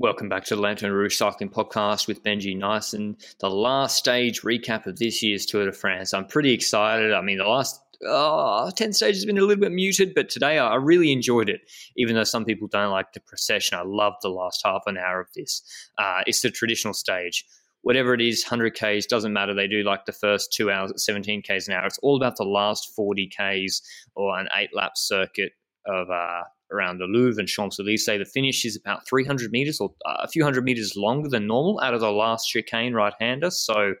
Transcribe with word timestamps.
Welcome 0.00 0.28
back 0.28 0.44
to 0.44 0.54
the 0.54 0.62
Lanterne 0.62 0.92
Rouge 0.92 1.16
Cycling 1.16 1.50
Podcast 1.50 2.06
with 2.06 2.22
Benji 2.22 2.56
Naesen. 2.56 3.16
The 3.40 3.50
last 3.50 3.96
stage 3.96 4.42
recap 4.42 4.86
of 4.86 4.96
this 4.96 5.24
year's 5.24 5.44
Tour 5.44 5.64
de 5.66 5.72
France. 5.72 6.14
I'm 6.14 6.24
pretty 6.24 6.52
excited. 6.52 7.12
I 7.12 7.20
mean, 7.20 7.38
the 7.38 7.48
last 7.48 7.80
oh, 8.06 8.70
10 8.76 8.92
stages 8.92 9.22
has 9.22 9.24
been 9.24 9.38
a 9.38 9.40
little 9.40 9.60
bit 9.60 9.72
muted, 9.72 10.14
but 10.14 10.28
today 10.28 10.56
I 10.56 10.76
really 10.76 11.10
enjoyed 11.10 11.48
it. 11.48 11.62
Even 11.96 12.14
though 12.14 12.22
some 12.22 12.44
people 12.44 12.68
don't 12.68 12.92
like 12.92 13.12
the 13.12 13.18
procession, 13.18 13.76
I 13.76 13.82
love 13.82 14.12
the 14.22 14.28
last 14.28 14.62
half 14.64 14.82
an 14.86 14.98
hour 14.98 15.20
of 15.20 15.32
this. 15.34 15.62
Uh, 15.98 16.20
it's 16.28 16.42
the 16.42 16.50
traditional 16.52 16.94
stage. 16.94 17.44
Whatever 17.82 18.14
it 18.14 18.20
is, 18.20 18.44
100 18.44 18.74
Ks, 18.74 19.06
doesn't 19.06 19.32
matter. 19.32 19.52
They 19.52 19.66
do 19.66 19.82
like 19.82 20.04
the 20.04 20.12
first 20.12 20.52
two 20.52 20.70
hours 20.70 20.92
at 20.92 21.00
17 21.00 21.42
Ks 21.42 21.66
an 21.66 21.74
hour. 21.74 21.86
It's 21.86 21.98
all 22.04 22.16
about 22.16 22.36
the 22.36 22.44
last 22.44 22.94
40 22.94 23.30
Ks 23.36 23.82
or 24.14 24.38
an 24.38 24.46
eight 24.54 24.70
lap 24.72 24.92
circuit 24.94 25.54
of 25.86 26.08
uh, 26.08 26.42
around 26.72 26.98
the 26.98 27.04
Louvre 27.04 27.40
and 27.40 27.48
Champs 27.48 27.78
Elysees. 27.78 28.04
Say 28.04 28.18
the 28.18 28.24
finish 28.24 28.64
is 28.64 28.76
about 28.76 29.06
300 29.06 29.50
meters 29.50 29.80
or 29.80 29.92
uh, 30.06 30.16
a 30.20 30.28
few 30.28 30.44
hundred 30.44 30.64
meters 30.64 30.94
longer 30.96 31.28
than 31.28 31.46
normal 31.46 31.80
out 31.80 31.94
of 31.94 32.00
the 32.00 32.10
last 32.10 32.46
chicane 32.46 32.94
right 32.94 33.14
hander. 33.20 33.50
So 33.50 33.94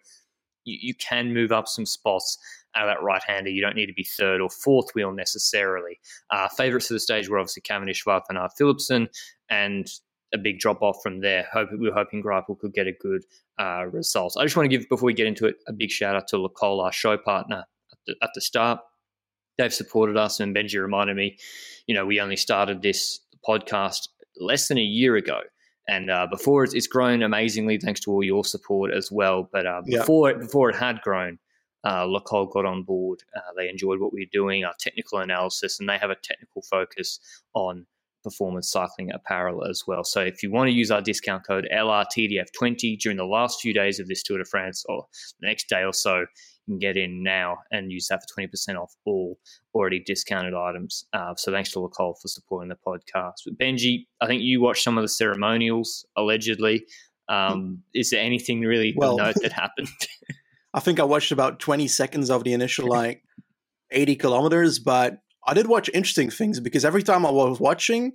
you, 0.64 0.78
you, 0.80 0.94
can 0.94 1.32
move 1.32 1.52
up 1.52 1.68
some 1.68 1.86
spots 1.86 2.38
out 2.74 2.88
of 2.88 2.94
that 2.94 3.02
right 3.02 3.22
hander. 3.26 3.50
You 3.50 3.62
don't 3.62 3.76
need 3.76 3.86
to 3.86 3.94
be 3.94 4.04
third 4.18 4.40
or 4.40 4.50
fourth 4.50 4.94
wheel 4.94 5.12
necessarily. 5.12 5.98
Uh, 6.30 6.48
favorites 6.48 6.90
of 6.90 6.94
the 6.94 7.00
stage 7.00 7.28
were 7.28 7.38
obviously 7.38 7.62
Cavendish, 7.62 8.04
Wout 8.04 8.22
van 8.28 8.40
Aert, 8.40 8.52
Philipsen, 8.58 9.08
and 9.50 9.88
a 10.34 10.38
big 10.38 10.58
drop 10.58 10.82
off 10.82 10.98
from 11.02 11.20
there. 11.20 11.46
Hope, 11.52 11.70
we 11.78 11.88
are 11.88 11.94
hoping 11.94 12.22
Greipel 12.22 12.58
could 12.58 12.74
get 12.74 12.86
a 12.86 12.92
good 12.92 13.22
uh, 13.58 13.86
result. 13.86 14.34
I 14.38 14.44
just 14.44 14.56
want 14.56 14.70
to 14.70 14.76
give, 14.76 14.88
before 14.88 15.06
we 15.06 15.14
get 15.14 15.26
into 15.26 15.46
it, 15.46 15.56
a 15.66 15.72
big 15.72 15.90
shout 15.90 16.14
out 16.14 16.28
to 16.28 16.38
Le 16.38 16.50
Col, 16.50 16.80
our 16.80 16.92
show 16.92 17.16
partner 17.16 17.64
at 17.92 17.98
the, 18.06 18.14
at 18.22 18.30
the 18.34 18.40
start 18.40 18.80
they've 19.58 19.74
supported 19.74 20.16
us. 20.16 20.40
And 20.40 20.54
Benji 20.54 20.80
reminded 20.80 21.16
me, 21.16 21.36
you 21.86 21.94
know, 21.94 22.06
we 22.06 22.20
only 22.20 22.36
started 22.36 22.80
this 22.80 23.20
podcast 23.46 24.08
less 24.40 24.68
than 24.68 24.78
a 24.78 24.82
year 24.82 25.16
ago. 25.16 25.40
And 25.88 26.10
uh, 26.10 26.26
before 26.30 26.64
it's, 26.64 26.74
it's, 26.74 26.86
grown 26.86 27.22
amazingly, 27.22 27.78
thanks 27.78 28.00
to 28.00 28.12
all 28.12 28.22
your 28.22 28.44
support 28.44 28.92
as 28.92 29.10
well. 29.10 29.48
But 29.50 29.66
uh, 29.66 29.82
before 29.84 30.30
yeah. 30.30 30.36
it 30.36 30.40
before 30.40 30.68
it 30.68 30.76
had 30.76 31.00
grown, 31.00 31.38
uh, 31.84 32.04
Le 32.04 32.20
got 32.20 32.66
on 32.66 32.82
board. 32.82 33.20
Uh, 33.34 33.40
they 33.56 33.68
enjoyed 33.68 34.00
what 34.00 34.12
we 34.12 34.20
were 34.20 34.30
doing, 34.30 34.64
our 34.64 34.74
technical 34.78 35.18
analysis, 35.18 35.80
and 35.80 35.88
they 35.88 35.96
have 35.96 36.10
a 36.10 36.16
technical 36.22 36.62
focus 36.62 37.20
on 37.54 37.86
performance 38.22 38.70
cycling 38.70 39.10
apparel 39.12 39.64
as 39.64 39.84
well. 39.86 40.04
So 40.04 40.20
if 40.20 40.42
you 40.42 40.50
want 40.50 40.68
to 40.68 40.74
use 40.74 40.90
our 40.90 41.00
discount 41.00 41.46
code 41.46 41.68
LRTDF20 41.72 42.98
during 42.98 43.16
the 43.16 43.24
last 43.24 43.60
few 43.60 43.72
days 43.72 44.00
of 44.00 44.08
this 44.08 44.22
Tour 44.22 44.38
de 44.38 44.44
France 44.44 44.84
or 44.88 45.06
the 45.40 45.46
next 45.46 45.68
day 45.68 45.84
or 45.84 45.94
so, 45.94 46.26
can 46.68 46.78
get 46.78 46.96
in 46.96 47.22
now 47.22 47.58
and 47.70 47.90
use 47.90 48.08
that 48.08 48.22
for 48.22 48.40
20% 48.40 48.76
off 48.76 48.94
all 49.04 49.38
already 49.74 50.02
discounted 50.04 50.54
items. 50.54 51.06
Uh, 51.12 51.34
so 51.36 51.50
thanks 51.50 51.72
to 51.72 51.80
Le 51.80 51.88
Col 51.88 52.14
for 52.14 52.28
supporting 52.28 52.68
the 52.68 52.76
podcast. 52.76 53.44
But 53.44 53.58
Benji, 53.58 54.06
I 54.20 54.26
think 54.26 54.42
you 54.42 54.60
watched 54.60 54.84
some 54.84 54.98
of 54.98 55.02
the 55.02 55.08
ceremonials 55.08 56.06
allegedly. 56.16 56.84
Um, 57.28 57.82
is 57.94 58.10
there 58.10 58.22
anything 58.22 58.60
really 58.60 58.94
well, 58.96 59.16
note 59.16 59.36
that 59.42 59.52
happened? 59.64 59.88
I 60.74 60.80
think 60.80 61.00
I 61.00 61.04
watched 61.04 61.32
about 61.32 61.60
20 61.60 61.88
seconds 61.88 62.30
of 62.30 62.44
the 62.44 62.52
initial 62.52 62.88
like 62.90 63.22
80 63.90 64.16
kilometers, 64.16 64.78
but 64.78 65.18
I 65.46 65.54
did 65.54 65.66
watch 65.66 65.90
interesting 65.94 66.30
things 66.30 66.60
because 66.60 66.84
every 66.84 67.02
time 67.02 67.24
I 67.24 67.30
was 67.30 67.58
watching, 67.58 68.12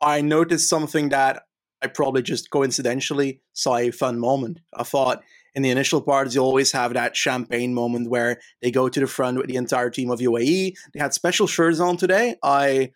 I 0.00 0.22
noticed 0.22 0.68
something 0.68 1.10
that 1.10 1.42
I 1.82 1.86
probably 1.88 2.22
just 2.22 2.50
coincidentally 2.50 3.42
saw 3.52 3.76
a 3.76 3.90
fun 3.90 4.18
moment. 4.18 4.60
I 4.74 4.82
thought 4.82 5.22
in 5.54 5.62
the 5.62 5.70
initial 5.70 6.00
parts, 6.00 6.34
you 6.34 6.40
always 6.40 6.72
have 6.72 6.94
that 6.94 7.16
champagne 7.16 7.74
moment 7.74 8.10
where 8.10 8.40
they 8.62 8.70
go 8.70 8.88
to 8.88 9.00
the 9.00 9.06
front 9.06 9.38
with 9.38 9.46
the 9.46 9.56
entire 9.56 9.90
team 9.90 10.10
of 10.10 10.20
UAE. 10.20 10.74
They 10.92 11.00
had 11.00 11.14
special 11.14 11.46
shirts 11.46 11.80
on 11.80 11.96
today. 11.96 12.36
I 12.42 12.92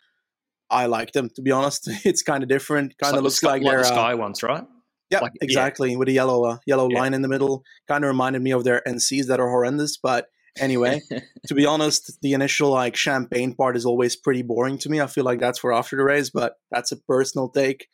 I 0.70 0.86
like 0.86 1.12
them 1.12 1.30
to 1.36 1.42
be 1.42 1.50
honest. 1.50 1.88
It's 2.04 2.22
kind 2.22 2.42
of 2.42 2.48
different. 2.48 2.96
Kind 2.98 3.16
of 3.16 3.22
looks 3.22 3.42
like, 3.42 3.62
like 3.62 3.70
they're 3.70 3.82
the 3.82 3.84
sky 3.84 4.12
uh, 4.12 4.16
ones, 4.16 4.42
right? 4.42 4.64
Yeah, 5.10 5.20
like, 5.20 5.32
exactly. 5.40 5.92
Yeah. 5.92 5.96
With 5.98 6.08
a 6.08 6.12
yellow 6.12 6.44
uh, 6.44 6.58
yellow 6.66 6.88
yeah. 6.90 6.98
line 7.00 7.14
in 7.14 7.22
the 7.22 7.28
middle, 7.28 7.62
kind 7.88 8.04
of 8.04 8.08
reminded 8.08 8.42
me 8.42 8.52
of 8.52 8.64
their 8.64 8.82
NCs 8.86 9.26
that 9.26 9.40
are 9.40 9.48
horrendous. 9.48 9.96
But 9.96 10.28
anyway, 10.58 11.02
to 11.46 11.54
be 11.54 11.66
honest, 11.66 12.18
the 12.22 12.32
initial 12.32 12.70
like 12.70 12.96
champagne 12.96 13.54
part 13.54 13.76
is 13.76 13.84
always 13.84 14.16
pretty 14.16 14.42
boring 14.42 14.78
to 14.78 14.88
me. 14.88 15.00
I 15.00 15.06
feel 15.06 15.24
like 15.24 15.40
that's 15.40 15.58
for 15.58 15.72
after 15.72 15.96
the 15.96 16.04
race, 16.04 16.30
but 16.30 16.54
that's 16.70 16.92
a 16.92 16.96
personal 16.96 17.48
take. 17.48 17.88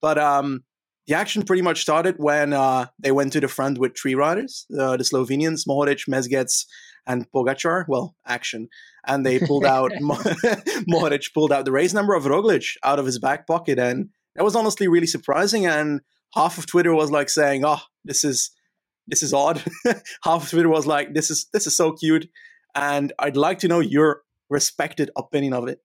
But 0.00 0.18
um, 0.18 0.64
the 1.10 1.16
action 1.16 1.42
pretty 1.42 1.60
much 1.60 1.82
started 1.82 2.14
when 2.18 2.52
uh, 2.52 2.86
they 3.00 3.10
went 3.10 3.32
to 3.32 3.40
the 3.40 3.48
front 3.48 3.78
with 3.78 3.98
three 3.98 4.14
riders, 4.14 4.64
uh, 4.78 4.96
the 4.96 5.02
Slovenians, 5.02 5.66
Mohoric, 5.66 6.08
Mezgec, 6.08 6.64
and 7.04 7.28
Pogacar. 7.32 7.84
Well, 7.88 8.14
action. 8.24 8.68
And 9.08 9.26
they 9.26 9.40
pulled 9.40 9.64
out, 9.76 9.90
Mohoric 10.00 11.34
pulled 11.34 11.50
out 11.50 11.64
the 11.64 11.72
race 11.72 11.92
number 11.92 12.14
of 12.14 12.26
Roglic 12.26 12.76
out 12.84 13.00
of 13.00 13.06
his 13.06 13.18
back 13.18 13.48
pocket. 13.48 13.76
And 13.80 14.10
that 14.36 14.44
was 14.44 14.54
honestly 14.54 14.86
really 14.86 15.08
surprising. 15.08 15.66
And 15.66 16.02
half 16.32 16.58
of 16.58 16.66
Twitter 16.66 16.94
was 16.94 17.10
like 17.10 17.28
saying, 17.28 17.64
oh, 17.64 17.80
this 18.04 18.22
is 18.22 18.52
this 19.08 19.24
is 19.24 19.34
odd. 19.34 19.64
half 20.22 20.44
of 20.44 20.50
Twitter 20.50 20.68
was 20.68 20.86
like, 20.86 21.12
this 21.12 21.28
is 21.28 21.48
this 21.52 21.66
is 21.66 21.76
so 21.76 21.90
cute. 21.90 22.28
And 22.76 23.12
I'd 23.18 23.36
like 23.36 23.58
to 23.60 23.68
know 23.68 23.80
your 23.80 24.22
respected 24.48 25.10
opinion 25.16 25.54
of 25.54 25.66
it. 25.66 25.80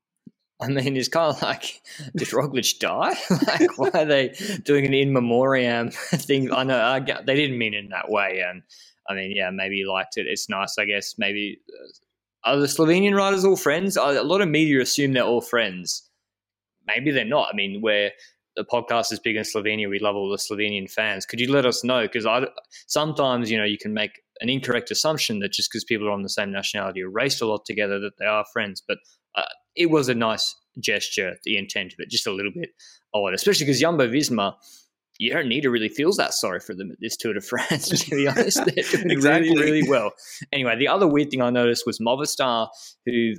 I 0.62 0.68
mean, 0.68 0.96
it's 0.96 1.10
kind 1.10 1.36
of 1.36 1.42
like, 1.42 1.82
did 2.16 2.30
Roglic 2.30 2.80
die? 2.80 3.14
like, 3.48 3.78
why 3.78 3.90
are 3.94 4.06
they 4.06 4.34
doing 4.64 4.86
an 4.86 4.94
in 4.94 5.12
memoriam 5.12 5.92
thing? 5.92 6.52
I 6.54 6.64
know 6.64 6.80
I, 6.80 7.00
they 7.00 7.36
didn't 7.36 7.58
mean 7.58 7.74
it 7.74 7.84
in 7.84 7.90
that 7.90 8.10
way, 8.10 8.42
and 8.48 8.64
I 9.10 9.16
mean, 9.16 9.34
yeah, 9.36 9.50
maybe 9.52 9.78
he 9.78 9.86
liked 9.86 10.18
it. 10.18 10.28
It's 10.28 10.50
nice, 10.50 10.76
I 10.80 10.86
guess. 10.86 11.16
Maybe 11.18 11.60
uh, 11.70 12.52
are 12.52 12.58
the 12.58 12.68
Slovenian 12.68 13.16
riders 13.16 13.44
all 13.44 13.58
friends? 13.58 13.98
A 13.98 14.24
lot 14.24 14.42
of 14.42 14.48
media 14.48 14.82
assume 14.82 15.14
they're 15.14 15.24
all 15.24 15.42
friends. 15.42 16.10
Maybe 16.88 17.12
they're 17.12 17.26
not. 17.26 17.50
I 17.52 17.56
mean, 17.56 17.82
where 17.82 18.12
the 18.56 18.64
podcast 18.64 19.12
is 19.12 19.20
big 19.20 19.36
in 19.36 19.44
Slovenia, 19.44 19.90
we 19.90 20.00
love 20.00 20.16
all 20.16 20.30
the 20.30 20.38
Slovenian 20.38 20.90
fans. 20.90 21.26
Could 21.26 21.42
you 21.42 21.52
let 21.52 21.66
us 21.66 21.84
know? 21.84 22.04
Because 22.04 22.26
I 22.26 22.46
sometimes 22.88 23.52
you 23.52 23.58
know 23.58 23.66
you 23.66 23.78
can 23.78 23.94
make 23.94 24.22
an 24.40 24.50
incorrect 24.50 24.92
assumption 24.92 25.40
that 25.40 25.52
just 25.52 25.70
because 25.70 25.84
people 25.84 26.08
are 26.08 26.12
on 26.12 26.22
the 26.22 26.30
same 26.30 26.52
nationality 26.52 27.02
or 27.02 27.10
raced 27.10 27.42
a 27.42 27.46
lot 27.46 27.66
together 27.66 28.00
that 28.00 28.18
they 28.20 28.26
are 28.26 28.46
friends, 28.54 28.82
but 28.88 28.98
uh, 29.36 29.44
it 29.76 29.90
was 29.90 30.10
a 30.10 30.16
nice 30.16 30.56
gesture, 30.80 31.36
the 31.44 31.58
intent 31.58 31.94
of 31.94 32.00
it, 32.00 32.10
just 32.10 32.28
a 32.28 32.32
little 32.32 32.52
bit 32.54 32.70
odd, 33.14 33.34
especially 33.34 33.66
because 33.66 33.80
Jumbo 33.80 34.08
Visma, 34.08 34.56
you 35.18 35.32
don't 35.32 35.48
need 35.48 35.62
to 35.62 35.70
really 35.70 35.90
feel 35.90 36.12
that 36.14 36.34
sorry 36.34 36.60
for 36.60 36.74
them 36.74 36.92
at 36.92 37.00
this 37.00 37.16
Tour 37.16 37.34
de 37.34 37.42
France, 37.42 37.88
to 38.06 38.16
be 38.16 38.28
honest. 38.28 38.58
They're 38.66 38.84
doing 38.92 39.12
exactly. 39.12 39.50
really, 39.50 39.72
really 39.72 39.90
well. 39.90 40.12
Anyway, 40.52 40.76
the 40.78 40.88
other 40.88 41.08
weird 41.08 41.32
thing 41.32 41.42
I 41.42 41.50
noticed 41.50 41.86
was 41.86 42.00
Movistar, 42.00 42.68
who 43.06 43.34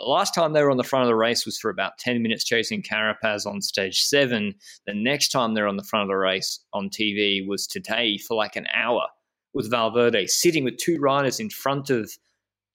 last 0.00 0.34
time 0.34 0.52
they 0.52 0.62
were 0.62 0.70
on 0.70 0.76
the 0.76 0.84
front 0.84 1.04
of 1.04 1.08
the 1.08 1.14
race 1.14 1.44
was 1.44 1.58
for 1.58 1.70
about 1.70 1.98
10 1.98 2.22
minutes 2.22 2.44
chasing 2.44 2.82
Carapaz 2.82 3.46
on 3.46 3.60
stage 3.60 4.02
seven. 4.02 4.54
The 4.86 4.94
next 4.94 5.30
time 5.30 5.54
they're 5.54 5.68
on 5.68 5.76
the 5.76 5.84
front 5.84 6.02
of 6.02 6.08
the 6.08 6.16
race 6.16 6.60
on 6.72 6.90
TV 6.90 7.46
was 7.46 7.66
today 7.66 8.18
for 8.18 8.36
like 8.36 8.56
an 8.56 8.66
hour 8.74 9.06
with 9.54 9.70
Valverde 9.70 10.26
sitting 10.26 10.64
with 10.64 10.76
two 10.76 10.98
riders 10.98 11.40
in 11.40 11.50
front 11.50 11.90
of 11.90 12.12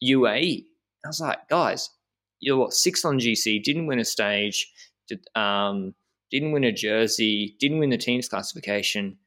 UAE. 0.03 0.65
I 1.05 1.07
was 1.07 1.19
like, 1.19 1.47
guys, 1.49 1.89
you're 2.43 2.57
what 2.57 2.73
sixth 2.73 3.05
on 3.05 3.19
GC, 3.19 3.63
didn't 3.63 3.87
win 3.87 3.99
a 3.99 4.05
stage, 4.05 4.71
did, 5.07 5.25
um, 5.35 5.93
didn't 6.31 6.51
win 6.51 6.63
a 6.63 6.71
jersey, 6.71 7.56
didn't 7.59 7.79
win 7.79 7.89
the 7.89 7.97
teams 7.97 8.27
classification. 8.29 9.18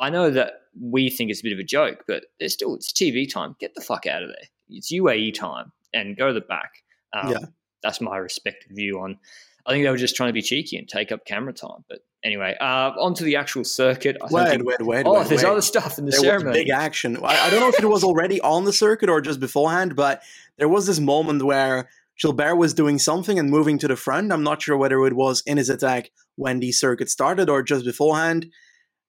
I 0.00 0.10
know 0.10 0.30
that 0.30 0.54
we 0.80 1.10
think 1.10 1.30
it's 1.30 1.40
a 1.40 1.44
bit 1.44 1.52
of 1.52 1.58
a 1.58 1.64
joke, 1.64 2.04
but 2.08 2.24
there's 2.40 2.52
still 2.54 2.74
it's 2.74 2.92
TV 2.92 3.30
time. 3.32 3.56
Get 3.60 3.74
the 3.74 3.80
fuck 3.80 4.06
out 4.06 4.22
of 4.22 4.28
there. 4.30 4.48
It's 4.68 4.92
UAE 4.92 5.34
time 5.34 5.72
and 5.92 6.16
go 6.16 6.28
to 6.28 6.34
the 6.34 6.40
back. 6.40 6.72
Um, 7.12 7.30
yeah, 7.30 7.38
that's 7.82 8.00
my 8.00 8.16
respective 8.16 8.72
view 8.74 9.00
on. 9.00 9.18
I 9.64 9.70
think 9.72 9.84
they 9.84 9.90
were 9.90 9.96
just 9.96 10.16
trying 10.16 10.30
to 10.30 10.32
be 10.32 10.42
cheeky 10.42 10.76
and 10.76 10.88
take 10.88 11.12
up 11.12 11.24
camera 11.24 11.52
time. 11.52 11.84
But 11.88 12.00
anyway, 12.24 12.56
uh, 12.60 12.90
onto 12.98 13.24
the 13.24 13.36
actual 13.36 13.62
circuit. 13.62 14.16
I 14.20 14.26
wait, 14.30 14.48
think, 14.48 14.64
wait, 14.66 14.82
wait, 14.82 15.06
Oh, 15.06 15.20
wait, 15.20 15.28
there's 15.28 15.44
wait. 15.44 15.50
other 15.50 15.60
stuff 15.60 15.98
in 15.98 16.04
the 16.06 16.10
there 16.10 16.20
ceremony. 16.20 16.52
big 16.64 16.70
action. 16.70 17.16
I, 17.22 17.46
I 17.46 17.50
don't 17.50 17.60
know 17.60 17.68
if 17.68 17.78
it 17.78 17.86
was 17.86 18.02
already 18.02 18.40
on 18.40 18.64
the 18.64 18.72
circuit 18.72 19.08
or 19.08 19.20
just 19.20 19.38
beforehand, 19.38 19.94
but 19.94 20.22
there 20.58 20.68
was 20.68 20.86
this 20.86 20.98
moment 20.98 21.42
where 21.44 21.88
Gilbert 22.22 22.54
was 22.54 22.72
doing 22.72 23.00
something 23.00 23.38
and 23.38 23.50
moving 23.50 23.78
to 23.78 23.88
the 23.88 23.96
front. 23.96 24.32
I'm 24.32 24.44
not 24.44 24.62
sure 24.62 24.76
whether 24.76 25.04
it 25.06 25.14
was 25.14 25.42
in 25.44 25.56
his 25.56 25.68
attack 25.68 26.10
when 26.36 26.60
the 26.60 26.70
circuit 26.70 27.10
started 27.10 27.50
or 27.50 27.64
just 27.64 27.84
beforehand. 27.84 28.46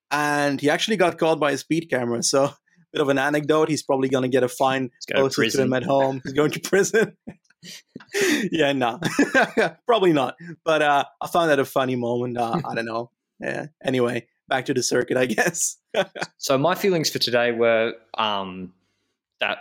And 0.10 0.60
he 0.60 0.69
actually 0.69 0.98
got 0.98 1.19
caught 1.19 1.39
by 1.39 1.51
a 1.51 1.57
speed 1.57 1.89
camera. 1.92 2.24
So, 2.24 2.51
bit 2.92 3.01
of 3.01 3.10
an 3.10 3.19
anecdote. 3.19 3.69
He's 3.69 3.83
probably 3.83 4.10
going 4.10 4.24
to 4.24 4.30
get 4.30 4.44
a 4.44 4.48
fine 4.48 4.89
closer 5.12 5.44
to, 5.44 5.50
to 5.51 5.62
him 5.62 5.74
at 5.74 5.83
home. 5.83 6.21
He's 6.24 6.33
going 6.33 6.51
to 6.51 6.60
prison. 6.63 7.15
yeah, 8.51 8.74
no, 8.74 9.00
probably 9.86 10.12
not. 10.12 10.36
But 10.65 10.81
uh, 10.81 11.06
I 11.21 11.27
found 11.27 11.51
that 11.51 11.60
a 11.60 11.65
funny 11.65 11.95
moment. 11.95 12.38
Uh, 12.38 12.62
I 12.65 12.75
don't 12.75 12.86
know. 12.86 13.12
Yeah. 13.39 13.68
Anyway, 13.83 14.27
back 14.48 14.65
to 14.65 14.74
the 14.74 14.83
circuit, 14.83 15.18
I 15.18 15.27
guess. 15.27 15.77
so 16.38 16.57
my 16.57 16.75
feelings 16.75 17.10
for 17.10 17.19
today 17.19 17.51
were 17.51 17.94
um, 18.18 18.74
that 19.39 19.60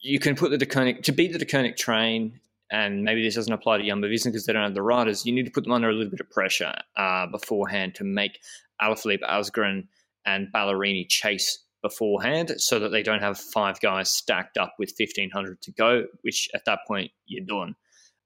you 0.00 0.18
can 0.18 0.36
put 0.36 0.50
the 0.50 0.58
Deceuninck 0.58 1.02
to 1.04 1.12
beat 1.12 1.32
the 1.32 1.44
Deceuninck 1.44 1.76
train, 1.76 2.40
and 2.70 3.02
maybe 3.02 3.22
this 3.22 3.34
doesn't 3.34 3.52
apply 3.52 3.78
to 3.78 3.86
Jumbo 3.86 4.08
Visma 4.08 4.26
because 4.26 4.46
they 4.46 4.52
don't 4.52 4.62
have 4.62 4.74
the 4.74 4.82
riders. 4.82 5.26
You 5.26 5.32
need 5.32 5.46
to 5.46 5.50
put 5.50 5.64
them 5.64 5.72
under 5.72 5.88
a 5.88 5.92
little 5.92 6.10
bit 6.10 6.20
of 6.20 6.30
pressure 6.30 6.74
uh, 6.96 7.26
beforehand 7.26 7.94
to 7.96 8.04
make 8.04 8.38
Alaphilippe, 8.80 9.22
Asgreen, 9.28 9.88
and 10.24 10.48
Ballerini 10.54 11.08
chase 11.08 11.64
beforehand 11.82 12.52
so 12.58 12.78
that 12.78 12.90
they 12.90 13.02
don't 13.02 13.22
have 13.22 13.38
five 13.38 13.80
guys 13.80 14.10
stacked 14.10 14.56
up 14.56 14.74
with 14.78 14.92
1500 14.96 15.60
to 15.62 15.72
go, 15.72 16.04
which 16.22 16.48
at 16.54 16.64
that 16.66 16.80
point 16.86 17.10
you're 17.26 17.44
done. 17.44 17.74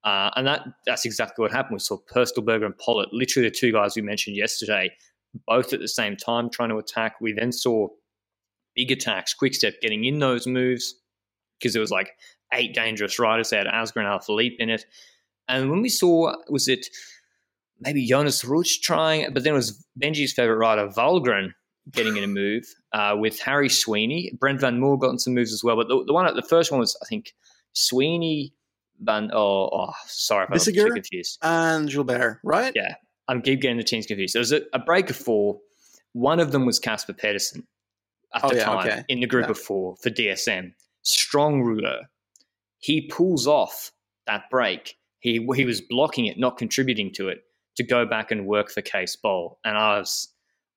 Uh, 0.04 0.30
and 0.36 0.46
that 0.46 0.66
that's 0.84 1.06
exactly 1.06 1.42
what 1.42 1.50
happened. 1.50 1.76
We 1.76 1.78
saw 1.78 1.96
Pöstlberger 2.14 2.66
and 2.66 2.76
Politt, 2.76 3.08
literally 3.12 3.48
the 3.48 3.54
two 3.54 3.72
guys 3.72 3.96
we 3.96 4.02
mentioned 4.02 4.36
yesterday, 4.36 4.90
both 5.46 5.72
at 5.72 5.80
the 5.80 5.88
same 5.88 6.16
time 6.16 6.50
trying 6.50 6.68
to 6.68 6.76
attack. 6.76 7.14
We 7.20 7.32
then 7.32 7.52
saw 7.52 7.88
big 8.74 8.90
attacks, 8.90 9.34
Quickstep 9.34 9.80
getting 9.80 10.04
in 10.04 10.18
those 10.18 10.46
moves 10.46 10.94
because 11.58 11.72
there 11.72 11.80
was 11.80 11.90
like 11.90 12.10
eight 12.54 12.74
dangerous 12.74 13.18
riders. 13.18 13.50
They 13.50 13.58
had 13.58 13.66
Asgreen 13.66 14.10
and 14.10 14.24
Philippe 14.24 14.56
in 14.58 14.70
it. 14.70 14.86
And 15.48 15.70
when 15.70 15.82
we 15.82 15.88
saw, 15.88 16.34
was 16.48 16.68
it 16.68 16.86
maybe 17.80 18.06
Jonas 18.06 18.44
Rutsch 18.44 18.80
trying, 18.80 19.32
but 19.32 19.44
then 19.44 19.52
it 19.52 19.56
was 19.56 19.84
Benji's 20.00 20.32
favorite 20.32 20.56
rider, 20.56 20.88
Valgren, 20.88 21.52
getting 21.90 22.16
in 22.16 22.24
a 22.24 22.28
move 22.28 22.64
uh, 22.92 23.14
with 23.18 23.38
Harry 23.40 23.68
Sweeney. 23.68 24.32
Brent 24.38 24.60
Van 24.60 24.80
Moer 24.80 24.98
got 24.98 25.10
in 25.10 25.18
some 25.18 25.34
moves 25.34 25.52
as 25.52 25.62
well. 25.62 25.76
But 25.76 25.88
the, 25.88 26.04
the 26.06 26.12
one, 26.12 26.34
the 26.34 26.42
first 26.42 26.70
one 26.70 26.80
was, 26.80 26.96
I 27.02 27.06
think, 27.06 27.34
Sweeney, 27.74 28.54
Van, 29.00 29.30
oh, 29.32 29.68
oh 29.72 29.92
sorry 30.06 30.46
if 30.50 30.52
I'm 30.68 30.74
too 30.74 30.92
confused. 30.92 31.38
And 31.42 31.90
Gilbert, 31.90 32.40
right? 32.42 32.72
Yeah. 32.74 32.94
I'm 33.28 33.42
keep 33.42 33.60
getting 33.60 33.78
the 33.78 33.84
teams 33.84 34.06
confused. 34.06 34.34
There 34.34 34.40
was 34.40 34.52
a, 34.52 34.62
a 34.72 34.78
break 34.78 35.10
of 35.10 35.16
four. 35.16 35.58
One 36.12 36.40
of 36.40 36.52
them 36.52 36.66
was 36.66 36.78
Casper 36.78 37.12
Pedersen 37.12 37.66
at 38.34 38.44
oh, 38.44 38.50
the 38.50 38.56
yeah, 38.56 38.64
time 38.64 38.86
okay. 38.86 39.04
in 39.08 39.20
the 39.20 39.26
group 39.26 39.46
yeah. 39.46 39.50
of 39.50 39.58
four 39.58 39.96
for 39.96 40.10
DSM. 40.10 40.72
Strong 41.02 41.62
rouleur. 41.62 42.02
He 42.84 43.00
pulls 43.00 43.46
off 43.46 43.92
that 44.26 44.50
break. 44.50 44.98
He, 45.20 45.48
he 45.54 45.64
was 45.64 45.80
blocking 45.80 46.26
it, 46.26 46.38
not 46.38 46.58
contributing 46.58 47.10
to 47.14 47.28
it, 47.28 47.38
to 47.76 47.82
go 47.82 48.04
back 48.04 48.30
and 48.30 48.44
work 48.44 48.70
for 48.70 48.82
Cees 48.84 49.16
Bol. 49.16 49.58
And 49.64 49.78
I 49.78 49.98
was 49.98 50.28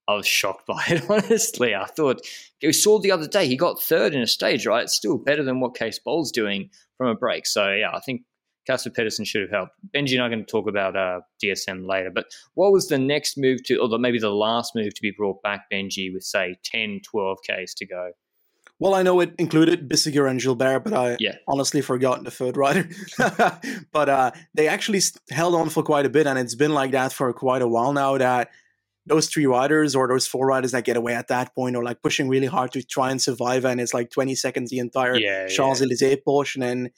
I 0.08 0.14
was 0.14 0.26
shocked 0.26 0.66
by 0.68 0.82
it, 0.88 1.04
honestly. 1.10 1.76
I 1.76 1.84
thought 1.84 2.22
we 2.64 2.72
saw 2.72 2.98
the 2.98 3.12
other 3.12 3.28
day 3.28 3.46
he 3.46 3.58
got 3.58 3.82
third 3.82 4.14
in 4.14 4.22
a 4.22 4.28
stage, 4.28 4.66
right? 4.66 4.84
It's 4.84 4.94
still 4.94 5.18
better 5.18 5.44
than 5.44 5.60
what 5.60 5.78
Cees 5.78 6.00
Bol's 6.00 6.32
doing 6.32 6.70
from 6.98 7.08
a 7.08 7.14
break. 7.16 7.46
So 7.46 7.74
yeah, 7.74 7.92
I 7.94 8.00
think 8.00 8.22
Casper 8.66 8.90
Pedersen 8.90 9.26
should 9.26 9.42
have 9.42 9.52
helped. 9.52 9.74
Benji 9.94 10.14
and 10.14 10.22
I 10.22 10.28
are 10.28 10.30
going 10.30 10.46
to 10.46 10.50
talk 10.50 10.70
about 10.70 10.96
uh, 10.96 11.20
DSM 11.44 11.86
later, 11.86 12.10
but 12.10 12.28
what 12.54 12.72
was 12.72 12.88
the 12.88 12.98
next 12.98 13.38
move 13.38 13.64
to, 13.66 13.76
or 13.80 14.00
maybe 14.00 14.18
the 14.18 14.30
last 14.30 14.76
move 14.76 14.94
to 14.94 15.02
be 15.02 15.12
brought 15.12 15.42
back, 15.42 15.66
Benji, 15.70 16.14
with 16.14 16.24
say 16.24 16.56
10, 16.64 17.02
12 17.04 17.38
Ks 17.44 17.74
to 17.74 17.86
go? 17.86 18.12
Well, 18.80 18.94
I 18.94 19.02
know 19.02 19.20
it 19.22 19.34
included 19.40 19.90
Bissegger 19.90 20.30
and 20.30 20.40
Gilbert, 20.40 20.82
but 20.84 20.94
I 20.94 21.18
yeah. 21.20 21.36
honestly 21.48 21.82
forgot 21.82 22.24
the 22.24 22.30
third 22.30 22.58
rider. 22.58 22.88
but 23.92 24.10
uh, 24.10 24.32
they 24.54 24.68
actually 24.68 25.02
held 25.32 25.56
on 25.56 25.70
for 25.70 25.82
quite 25.82 26.06
a 26.06 26.10
bit, 26.10 26.28
and 26.28 26.38
it's 26.38 26.54
been 26.54 26.74
like 26.74 26.92
that 26.92 27.12
for 27.12 27.34
quite 27.34 27.64
a 27.64 27.68
while 27.68 27.92
now. 27.92 28.18
That 28.18 28.52
those 29.08 29.28
three 29.28 29.48
riders 29.48 29.96
or 29.96 30.08
those 30.08 30.28
four 30.28 30.46
riders 30.46 30.74
that 30.74 30.84
get 30.84 30.96
away 30.96 31.16
at 31.16 31.30
that 31.30 31.56
point 31.56 31.76
are 31.76 31.84
like 31.84 32.04
pushing 32.04 32.30
really 32.30 32.46
hard 32.46 32.72
to 32.74 32.84
try 32.84 33.10
and 33.10 33.20
survive, 33.20 33.66
and 33.66 33.82
it's 33.82 33.96
like 33.96 34.12
20 34.12 34.36
seconds 34.36 34.70
the 34.70 34.80
entire 34.80 35.16
yeah, 35.16 35.48
Champs 35.48 35.82
Elysees 35.82 36.10
yeah. 36.12 36.16
portion. 36.24 36.62
And 36.62 36.92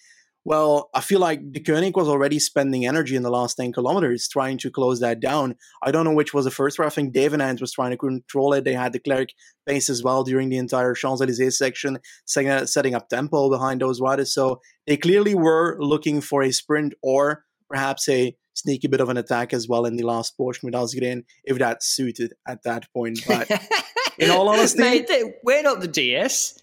well, 0.50 0.90
I 0.96 1.02
feel 1.02 1.20
like 1.20 1.52
Deceuninck 1.52 1.96
was 1.96 2.08
already 2.08 2.40
spending 2.40 2.88
energy 2.88 3.16
in 3.16 3.22
the 3.22 3.30
last 3.30 3.54
10 3.54 3.72
kilometers 3.72 4.28
trying 4.28 4.58
to 4.58 4.72
close 4.72 5.00
that 5.00 5.20
down. 5.20 5.56
I 5.84 5.92
don't 5.92 6.06
know 6.06 6.14
which 6.16 6.34
was 6.34 6.46
the 6.46 6.50
first, 6.50 6.78
but 6.78 6.88
I 6.88 6.90
think 6.90 7.14
Devenyns 7.14 7.62
was 7.62 7.72
trying 7.72 7.92
to 7.92 7.98
control 7.98 8.54
it. 8.54 8.64
They 8.64 8.74
had 8.74 8.92
the 8.92 9.00
Declercq 9.00 9.30
pace 9.68 9.92
as 9.92 10.02
well 10.02 10.24
during 10.24 10.50
the 10.50 10.58
entire 10.58 10.96
Champs 10.96 11.22
Elysees 11.22 11.56
section, 11.56 12.00
setting 12.26 12.96
up 12.96 13.10
tempo 13.10 13.52
behind 13.52 13.82
those 13.82 14.02
riders. 14.02 14.34
So 14.34 14.60
they 14.88 14.98
clearly 14.98 15.36
were 15.36 15.78
looking 15.80 16.20
for 16.20 16.42
a 16.42 16.52
sprint 16.52 16.96
or 17.04 17.46
perhaps 17.70 18.10
a 18.10 18.36
sneaky 18.56 18.88
bit 18.88 19.02
of 19.02 19.10
an 19.10 19.18
attack 19.18 19.54
as 19.54 19.68
well 19.68 19.86
in 19.86 19.98
the 19.98 20.04
last 20.04 20.36
portion 20.36 20.66
with 20.66 20.74
Asgreen, 20.74 21.26
if 21.44 21.60
that 21.60 21.84
suited 21.84 22.34
at 22.48 22.64
that 22.64 22.92
point. 22.92 23.20
But 23.28 23.52
in 24.18 24.32
all 24.32 24.50
honesty, 24.50 24.80
Mate, 24.80 25.12
we're 25.44 25.62
not 25.62 25.80
the 25.80 25.88
DS. 25.88 26.58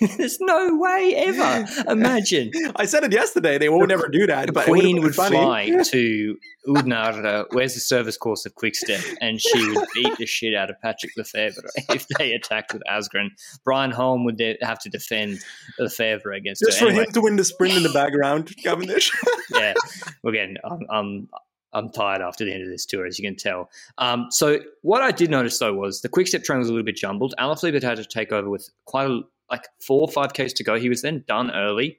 There's 0.16 0.38
no 0.40 0.76
way 0.76 1.14
ever. 1.16 1.66
Imagine. 1.90 2.50
I 2.76 2.86
said 2.86 3.04
it 3.04 3.12
yesterday. 3.12 3.58
They 3.58 3.68
won't 3.68 3.92
ever 3.92 4.08
do 4.08 4.26
that. 4.26 4.52
The 4.52 4.62
Queen 4.62 5.02
would 5.02 5.14
funny. 5.14 5.36
fly 5.36 5.82
to 5.84 6.36
Oudenaarde, 6.66 7.46
where's 7.52 7.74
the 7.74 7.80
service 7.80 8.16
course 8.16 8.46
of 8.46 8.54
Quickstep, 8.54 9.02
and 9.20 9.40
she 9.40 9.70
would 9.70 9.86
beat 9.94 10.16
the 10.18 10.26
shit 10.26 10.54
out 10.54 10.70
of 10.70 10.76
Patrick 10.80 11.12
Lefevere 11.18 11.52
if 11.90 12.06
they 12.18 12.32
attacked 12.32 12.72
with 12.72 12.82
Asgreen. 12.90 13.28
Brian 13.64 13.90
Holm 13.90 14.24
would 14.24 14.40
have 14.62 14.78
to 14.80 14.88
defend 14.88 15.40
Lefevere 15.78 16.36
against 16.36 16.62
Just 16.64 16.78
her. 16.78 16.86
for 16.86 16.90
anyway. 16.90 17.06
him 17.06 17.12
to 17.12 17.20
win 17.20 17.36
the 17.36 17.44
sprint 17.44 17.76
in 17.76 17.82
the 17.82 17.92
background, 17.92 18.54
Cavendish. 18.62 19.10
yeah. 19.50 19.74
Again, 20.24 20.56
I'm, 20.64 20.80
I'm 20.90 21.28
I'm 21.72 21.90
tired 21.90 22.20
after 22.20 22.44
the 22.44 22.52
end 22.52 22.62
of 22.62 22.68
this 22.68 22.84
tour, 22.84 23.06
as 23.06 23.18
you 23.18 23.26
can 23.26 23.36
tell. 23.36 23.70
Um, 23.98 24.26
so 24.30 24.58
what 24.82 25.02
I 25.02 25.12
did 25.12 25.30
notice 25.30 25.58
though 25.58 25.74
was 25.74 26.00
the 26.00 26.08
quick 26.08 26.26
step 26.26 26.42
train 26.42 26.58
was 26.58 26.68
a 26.68 26.72
little 26.72 26.84
bit 26.84 26.96
jumbled. 26.96 27.34
Alaphilippe 27.38 27.82
had 27.82 27.96
to 27.98 28.04
take 28.04 28.32
over 28.32 28.50
with 28.50 28.68
quite 28.86 29.06
a, 29.08 29.20
like 29.50 29.66
four 29.86 30.00
or 30.00 30.08
five 30.08 30.32
Ks 30.32 30.52
to 30.54 30.64
go. 30.64 30.78
He 30.78 30.88
was 30.88 31.02
then 31.02 31.24
done 31.26 31.50
early. 31.50 31.98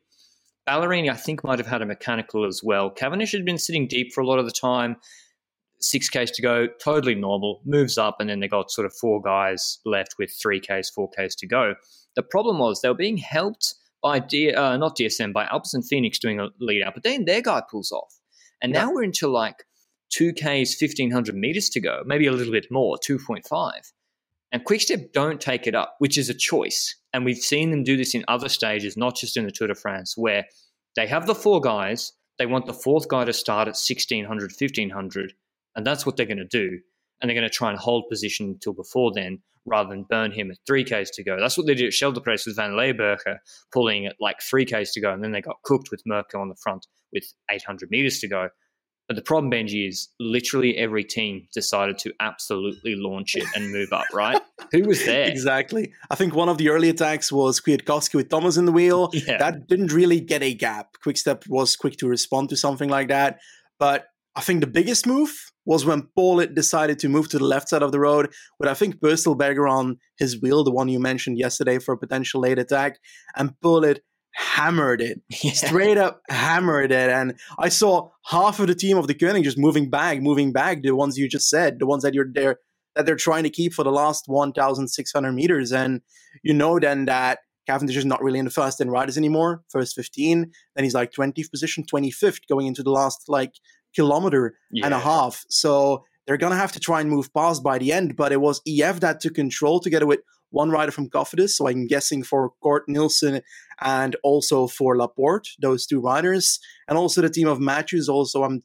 Ballerini, 0.68 1.10
I 1.10 1.16
think, 1.16 1.44
might 1.44 1.60
have 1.60 1.68
had 1.68 1.82
a 1.82 1.86
mechanical 1.86 2.46
as 2.46 2.62
well. 2.64 2.90
Cavendish 2.90 3.32
had 3.32 3.46
been 3.46 3.58
sitting 3.58 3.88
deep 3.88 4.14
for 4.14 4.22
a 4.22 4.28
lot 4.28 4.40
of 4.40 4.46
the 4.46 4.52
time. 4.52 4.98
Six 5.80 6.10
Ks 6.10 6.30
to 6.32 6.42
go, 6.42 6.68
totally 6.84 7.16
normal. 7.16 7.62
Moves 7.66 7.98
up, 7.98 8.18
and 8.20 8.30
then 8.30 8.40
they 8.40 8.48
got 8.48 8.70
sort 8.70 8.86
of 8.86 8.94
four 8.94 9.22
guys 9.22 9.80
left 9.86 10.16
with 10.20 10.32
three 10.40 10.60
Ks, 10.60 10.90
four 10.90 11.10
Ks 11.10 11.36
to 11.36 11.48
go. 11.48 11.74
The 12.16 12.24
problem 12.24 12.60
was 12.60 12.82
they 12.82 12.90
were 12.90 12.96
being 12.96 13.18
helped 13.18 13.74
by 14.04 14.20
D, 14.20 14.54
uh, 14.54 14.78
not 14.78 14.98
DSM, 14.98 15.34
by 15.34 15.46
Alpecin 15.46 15.86
Phoenix 15.88 16.20
doing 16.20 16.40
a 16.40 16.50
lead 16.60 16.84
out, 16.84 16.94
but 16.94 17.04
then 17.04 17.26
their 17.26 17.42
guy 17.42 17.62
pulls 17.70 17.92
off. 17.92 18.20
And 18.62 18.72
now 18.72 18.92
we're 18.92 19.04
into 19.04 19.28
like 19.28 19.64
2Ks, 20.14 20.80
1500 20.80 21.36
meters 21.36 21.70
to 21.70 21.80
go, 21.80 22.04
maybe 22.06 22.28
a 22.28 22.32
little 22.32 22.52
bit 22.54 22.68
more, 22.70 22.98
2.5. 22.98 23.72
And 24.52 24.66
Quickstep 24.66 25.14
don't 25.14 25.40
take 25.40 25.66
it 25.66 25.76
up, 25.76 25.96
which 26.00 26.18
is 26.18 26.30
a 26.30 26.34
choice. 26.34 26.96
And 27.14 27.24
we've 27.24 27.38
seen 27.38 27.72
them 27.72 27.84
do 27.84 27.96
this 27.96 28.14
in 28.14 28.26
other 28.28 28.50
stages, 28.50 28.98
not 28.98 29.16
just 29.16 29.38
in 29.38 29.46
the 29.46 29.52
Tour 29.52 29.70
de 29.70 29.76
France, 29.76 30.16
where 30.18 30.46
they 30.96 31.08
have 31.08 31.26
the 31.26 31.36
four 31.36 31.62
guys, 31.62 32.14
they 32.38 32.46
want 32.46 32.66
the 32.66 32.74
fourth 32.74 33.08
guy 33.08 33.24
to 33.24 33.34
start 33.34 33.68
at 33.68 33.76
1600, 33.76 34.52
1500, 34.52 35.34
and 35.76 35.86
that's 35.86 36.06
what 36.06 36.18
they're 36.18 36.26
going 36.26 36.38
to 36.38 36.46
do. 36.46 36.80
And 37.22 37.30
they're 37.30 37.38
going 37.38 37.50
to 37.50 37.56
try 37.56 37.70
and 37.70 37.80
hold 37.80 38.10
position 38.10 38.48
until 38.48 38.74
before 38.74 39.12
then, 39.14 39.42
rather 39.66 39.90
than 39.90 40.06
burn 40.10 40.32
him 40.32 40.50
at 40.50 40.58
3Ks 40.70 41.10
to 41.14 41.24
go. 41.24 41.40
That's 41.40 41.58
what 41.58 41.68
they 41.68 41.76
did 41.76 41.86
at 41.86 41.94
Scheldeprijs 41.94 42.48
with 42.48 42.56
Van 42.56 42.72
Lerberghe, 42.72 43.38
pulling 43.72 44.08
at 44.08 44.16
like 44.20 44.40
3Ks 44.40 44.94
to 44.94 45.02
go, 45.02 45.14
and 45.14 45.24
then 45.24 45.32
they 45.32 45.42
got 45.42 45.62
cooked 45.64 45.92
with 45.92 46.04
Merckx 46.10 46.36
on 46.36 46.50
the 46.50 46.56
front 46.56 46.88
with 47.14 47.24
800 47.50 47.92
meters 47.92 48.20
to 48.20 48.28
go. 48.28 48.50
But 49.12 49.18
the 49.18 49.24
problem, 49.24 49.52
Benji, 49.52 49.90
is 49.90 50.08
literally 50.22 50.78
every 50.78 51.04
team 51.04 51.46
decided 51.54 51.98
to 51.98 52.14
absolutely 52.22 52.96
launch 52.96 53.36
it 53.36 53.44
and 53.54 53.70
move 53.70 53.92
up, 53.92 54.06
right? 54.14 54.42
Who 54.72 54.84
was 54.84 55.04
there? 55.06 55.26
Exactly. 55.26 55.92
I 56.10 56.16
think 56.16 56.34
one 56.34 56.48
of 56.48 56.58
the 56.58 56.70
early 56.70 56.88
attacks 56.88 57.30
was 57.30 57.60
Kwiatkowski 57.60 58.16
with 58.16 58.30
Thomas 58.30 58.56
in 58.56 58.64
the 58.64 58.72
wheel. 58.72 59.10
Yeah. 59.28 59.38
That 59.38 59.68
didn't 59.68 59.92
really 59.92 60.22
get 60.22 60.42
a 60.44 60.54
gap. 60.54 60.96
Quickstep 61.04 61.46
was 61.50 61.76
quick 61.76 61.98
to 61.98 62.08
respond 62.08 62.48
to 62.52 62.56
something 62.56 62.88
like 62.88 63.10
that. 63.10 63.40
But 63.80 64.06
I 64.34 64.40
think 64.40 64.62
the 64.62 64.68
biggest 64.68 65.06
move 65.06 65.52
was 65.66 65.86
when 65.86 66.08
Politt 66.16 66.56
decided 66.56 66.98
to 67.00 67.10
move 67.10 67.28
to 67.32 67.38
the 67.38 67.44
left 67.44 67.68
side 67.68 67.84
of 67.84 67.92
the 67.92 68.00
road 68.00 68.32
with, 68.60 68.70
I 68.70 68.76
think, 68.76 68.96
Pöstlberger 69.02 69.70
on 69.70 69.98
his 70.18 70.42
wheel, 70.42 70.64
the 70.64 70.72
one 70.72 70.88
you 70.88 71.02
mentioned 71.02 71.38
yesterday 71.38 71.80
for 71.80 71.94
a 71.94 71.98
potential 71.98 72.40
late 72.40 72.60
attack. 72.60 72.98
And 73.36 73.60
Politt 73.60 74.04
hammered 74.34 75.02
it, 75.02 75.22
yeah. 75.44 75.54
straight 75.54 75.98
up 75.98 76.22
hammered 76.30 76.92
it. 76.92 77.10
And 77.10 77.38
I 77.60 77.70
saw 77.70 78.10
half 78.26 78.60
of 78.60 78.68
the 78.68 78.76
team 78.76 78.98
of 78.98 79.08
Deceuninck 79.08 79.44
just 79.44 79.58
moving 79.58 79.90
back, 79.90 80.22
moving 80.22 80.52
back. 80.52 80.82
The 80.84 80.96
ones 80.96 81.18
you 81.18 81.28
just 81.28 81.50
said, 81.50 81.80
the 81.80 81.86
ones 81.86 82.04
that 82.04 82.14
you're 82.14 82.32
there 82.32 82.58
that 82.96 83.06
they're 83.06 83.16
trying 83.16 83.44
to 83.44 83.50
keep 83.50 83.74
for 83.74 83.84
the 83.84 83.92
last 83.92 84.26
1,600 84.28 85.32
meters. 85.32 85.72
And 85.72 86.02
you 86.44 86.54
know 86.54 86.80
then 86.80 87.06
that 87.06 87.40
Cavendish 87.68 87.96
is 87.96 88.06
not 88.06 88.22
really 88.22 88.40
in 88.40 88.46
the 88.46 88.52
first 88.52 88.80
10 88.80 88.90
riders 88.90 89.18
anymore, 89.18 89.64
first 89.70 89.96
15. 89.96 90.52
Then 90.76 90.84
he's 90.84 90.94
like 90.94 91.12
20th 91.12 91.52
position, 91.52 91.86
25th 91.92 92.48
going 92.50 92.68
into 92.68 92.84
the 92.84 92.92
last 92.92 93.24
like 93.28 93.54
kilometer 93.96 94.56
yeah. 94.72 94.86
and 94.86 94.94
a 94.94 95.00
half. 95.00 95.46
So 95.50 96.04
they're 96.32 96.38
going 96.38 96.54
to 96.54 96.58
have 96.58 96.72
to 96.72 96.80
try 96.80 97.02
and 97.02 97.10
move 97.10 97.34
past 97.34 97.62
by 97.62 97.78
the 97.78 97.92
end. 97.92 98.16
But 98.16 98.32
it 98.32 98.40
was 98.40 98.62
EF 98.66 99.02
that 99.02 99.20
took 99.20 99.34
control 99.34 99.82
together 99.82 100.08
with 100.08 100.22
one 100.50 100.70
rider 100.70 100.94
from 100.94 101.10
Cofidis, 101.10 101.50
so 101.50 101.68
I'm 101.68 101.88
guessing 101.88 102.24
for 102.24 102.52
Cort 102.64 102.88
Nielsen 102.88 103.42
and 103.82 104.16
also 104.24 104.68
for 104.68 104.96
Laporte, 104.96 105.50
those 105.60 105.86
two 105.86 106.00
riders, 106.00 106.62
and 106.88 106.98
also 106.98 107.20
the 107.20 107.30
team 107.30 107.50
of 107.50 107.60
Matthews. 107.60 108.08
Also, 108.08 108.44
I'm, 108.44 108.64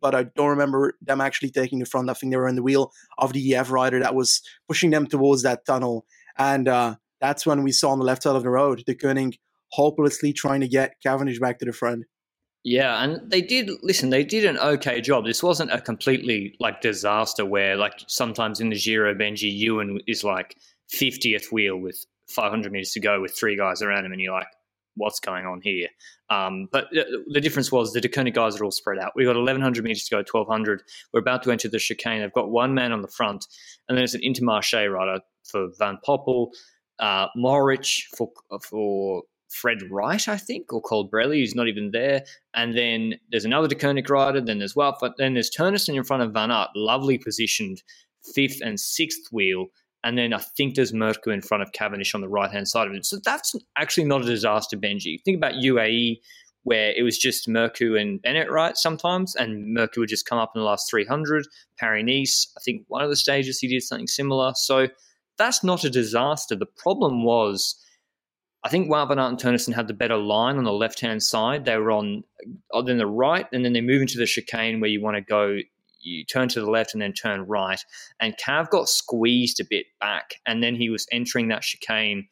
but 0.00 0.14
I 0.14 0.26
don't 0.36 0.50
remember 0.50 0.96
them 1.02 1.20
actually 1.20 1.50
taking 1.50 1.80
the 1.80 1.86
front. 1.86 2.08
I 2.08 2.12
think 2.12 2.32
they 2.32 2.36
were 2.36 2.46
in 2.46 2.54
the 2.54 2.62
wheel 2.62 2.92
of 3.18 3.32
the 3.32 3.56
EF 3.56 3.72
rider 3.72 3.98
that 3.98 4.14
was 4.14 4.40
pushing 4.68 4.90
them 4.90 5.08
towards 5.08 5.42
that 5.42 5.66
tunnel, 5.66 6.06
and 6.38 6.68
uh, 6.68 6.94
that's 7.20 7.44
when 7.44 7.64
we 7.64 7.72
saw 7.72 7.90
on 7.90 7.98
the 7.98 8.04
left 8.04 8.22
side 8.22 8.36
of 8.36 8.44
the 8.44 8.50
road 8.50 8.84
Deceuninck 8.86 9.40
hopelessly 9.72 10.32
trying 10.32 10.60
to 10.60 10.68
get 10.68 10.94
Cavendish 11.02 11.40
back 11.40 11.58
to 11.58 11.64
the 11.64 11.72
front. 11.72 12.04
Yeah, 12.68 13.02
and 13.02 13.30
they 13.30 13.40
did 13.40 13.70
listen. 13.82 14.10
They 14.10 14.24
did 14.24 14.44
an 14.44 14.58
okay 14.58 15.00
job. 15.00 15.24
This 15.24 15.42
wasn't 15.42 15.72
a 15.72 15.80
completely 15.80 16.54
like 16.60 16.82
disaster 16.82 17.46
where, 17.46 17.76
like, 17.76 17.94
sometimes 18.08 18.60
in 18.60 18.68
the 18.68 18.76
Giro, 18.76 19.14
Benji 19.14 19.50
Ewan 19.50 20.00
is 20.06 20.22
like 20.22 20.54
fiftieth 20.90 21.50
wheel 21.50 21.78
with 21.78 22.04
500 22.28 22.70
meters 22.70 22.92
to 22.92 23.00
go 23.00 23.22
with 23.22 23.34
three 23.34 23.56
guys 23.56 23.80
around 23.80 24.04
him, 24.04 24.12
and 24.12 24.20
you're 24.20 24.34
like, 24.34 24.48
what's 24.96 25.18
going 25.18 25.46
on 25.46 25.62
here? 25.62 25.88
Um, 26.28 26.68
but 26.70 26.88
the 26.90 27.40
difference 27.40 27.72
was 27.72 27.94
the 27.94 28.02
Deceuninck 28.02 28.34
guys 28.34 28.60
are 28.60 28.64
all 28.64 28.70
spread 28.70 28.98
out. 28.98 29.12
We've 29.16 29.26
got 29.26 29.36
1,100 29.36 29.82
meters 29.82 30.04
to 30.04 30.10
go, 30.10 30.18
1,200. 30.18 30.82
We're 31.14 31.20
about 31.20 31.42
to 31.44 31.50
enter 31.50 31.70
the 31.70 31.78
chicane. 31.78 32.20
They've 32.20 32.32
got 32.34 32.50
one 32.50 32.74
man 32.74 32.92
on 32.92 33.00
the 33.00 33.08
front, 33.08 33.46
and 33.88 33.96
then 33.96 34.02
there's 34.02 34.14
an 34.14 34.20
Intermarché 34.20 34.92
rider 34.92 35.22
for 35.44 35.68
Van 35.78 35.96
Poppel, 36.06 36.48
uh, 36.98 37.28
Mohoric 37.34 38.02
for 38.14 38.30
for 38.62 39.22
Fred 39.48 39.78
Wright, 39.90 40.28
I 40.28 40.36
think, 40.36 40.72
or 40.72 40.82
Colbrelli, 40.82 41.40
who's 41.40 41.54
not 41.54 41.68
even 41.68 41.90
there. 41.90 42.24
And 42.54 42.76
then 42.76 43.14
there's 43.30 43.44
another 43.44 43.68
Deceuninck 43.68 44.08
rider. 44.08 44.40
Then 44.40 44.58
there's 44.58 44.76
well, 44.76 44.96
then 45.18 45.34
there's 45.34 45.50
Teunissen 45.50 45.96
in 45.96 46.04
front 46.04 46.22
of 46.22 46.32
Van 46.32 46.50
Aert, 46.50 46.68
lovely 46.74 47.18
positioned 47.18 47.82
fifth 48.34 48.60
and 48.62 48.78
sixth 48.78 49.32
wheel. 49.32 49.66
And 50.04 50.16
then 50.16 50.32
I 50.32 50.38
think 50.38 50.74
there's 50.74 50.92
Mørkøv 50.92 51.32
in 51.32 51.42
front 51.42 51.62
of 51.62 51.72
Cavendish 51.72 52.14
on 52.14 52.20
the 52.20 52.28
right 52.28 52.50
hand 52.50 52.68
side 52.68 52.86
of 52.86 52.94
it. 52.94 53.04
So 53.04 53.18
that's 53.24 53.54
actually 53.76 54.04
not 54.04 54.22
a 54.22 54.26
disaster, 54.26 54.76
Benji. 54.76 55.22
Think 55.24 55.36
about 55.36 55.54
UAE, 55.54 56.20
where 56.62 56.92
it 56.92 57.02
was 57.02 57.18
just 57.18 57.48
Mørkøv 57.48 58.00
and 58.00 58.22
Bennett, 58.22 58.50
right? 58.50 58.76
Sometimes, 58.76 59.34
and 59.34 59.76
Mørkøv 59.76 59.98
would 59.98 60.08
just 60.08 60.26
come 60.26 60.38
up 60.38 60.52
in 60.54 60.60
the 60.60 60.64
last 60.64 60.88
300. 60.90 61.46
Paris 61.78 62.04
Nice, 62.04 62.52
I 62.56 62.60
think 62.64 62.84
one 62.88 63.02
of 63.02 63.10
the 63.10 63.16
stages 63.16 63.58
he 63.58 63.68
did 63.68 63.82
something 63.82 64.06
similar. 64.06 64.52
So 64.54 64.88
that's 65.36 65.64
not 65.64 65.84
a 65.84 65.90
disaster. 65.90 66.54
The 66.54 66.66
problem 66.66 67.24
was, 67.24 67.74
I 68.68 68.70
think 68.70 68.90
Wout 68.90 69.10
and 69.10 69.38
Teunissen 69.38 69.74
had 69.74 69.88
the 69.88 69.94
better 69.94 70.18
line 70.18 70.58
on 70.58 70.64
the 70.64 70.72
left 70.74 71.00
hand 71.00 71.22
side. 71.22 71.64
They 71.64 71.78
were 71.78 71.90
on, 71.90 72.22
uh, 72.74 72.76
on 72.76 72.98
the 72.98 73.06
right, 73.06 73.46
and 73.50 73.64
then 73.64 73.72
they 73.72 73.80
move 73.80 74.02
into 74.02 74.18
the 74.18 74.26
chicane 74.26 74.78
where 74.78 74.90
you 74.90 75.00
want 75.00 75.16
to 75.16 75.22
go 75.22 75.56
you 76.00 76.22
turn 76.26 76.48
to 76.48 76.60
the 76.60 76.70
left 76.70 76.92
and 76.92 77.00
then 77.00 77.14
turn 77.14 77.46
right. 77.46 77.82
And 78.20 78.36
Cav 78.36 78.68
got 78.68 78.90
squeezed 78.90 79.58
a 79.58 79.64
bit 79.64 79.86
back, 79.98 80.34
and 80.44 80.62
then 80.62 80.74
he 80.74 80.90
was 80.90 81.06
entering 81.10 81.48
that 81.48 81.62
chicane 81.62 82.28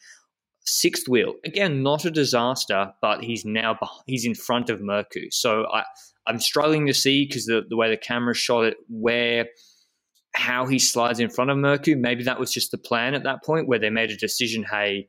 sixth 0.66 1.08
wheel. 1.08 1.36
Again, 1.42 1.82
not 1.82 2.04
a 2.04 2.10
disaster, 2.10 2.92
but 3.00 3.24
he's 3.24 3.46
now 3.46 3.78
he's 4.06 4.26
in 4.26 4.34
front 4.34 4.68
of 4.68 4.80
Mørkøv. 4.80 5.32
So 5.32 5.64
I 5.72 5.84
I'm 6.26 6.38
struggling 6.38 6.86
to 6.86 6.94
see 6.94 7.24
because 7.24 7.46
the 7.46 7.62
the 7.66 7.76
way 7.78 7.88
the 7.88 7.96
camera 7.96 8.34
shot 8.34 8.66
it 8.66 8.76
where 8.90 9.46
how 10.34 10.66
he 10.66 10.78
slides 10.78 11.18
in 11.18 11.30
front 11.30 11.50
of 11.50 11.56
Mørkøv. 11.56 11.98
Maybe 11.98 12.24
that 12.24 12.38
was 12.38 12.52
just 12.52 12.72
the 12.72 12.78
plan 12.78 13.14
at 13.14 13.22
that 13.22 13.42
point 13.42 13.68
where 13.68 13.78
they 13.78 13.90
made 13.90 14.10
a 14.10 14.16
decision. 14.16 14.66
Hey, 14.70 15.08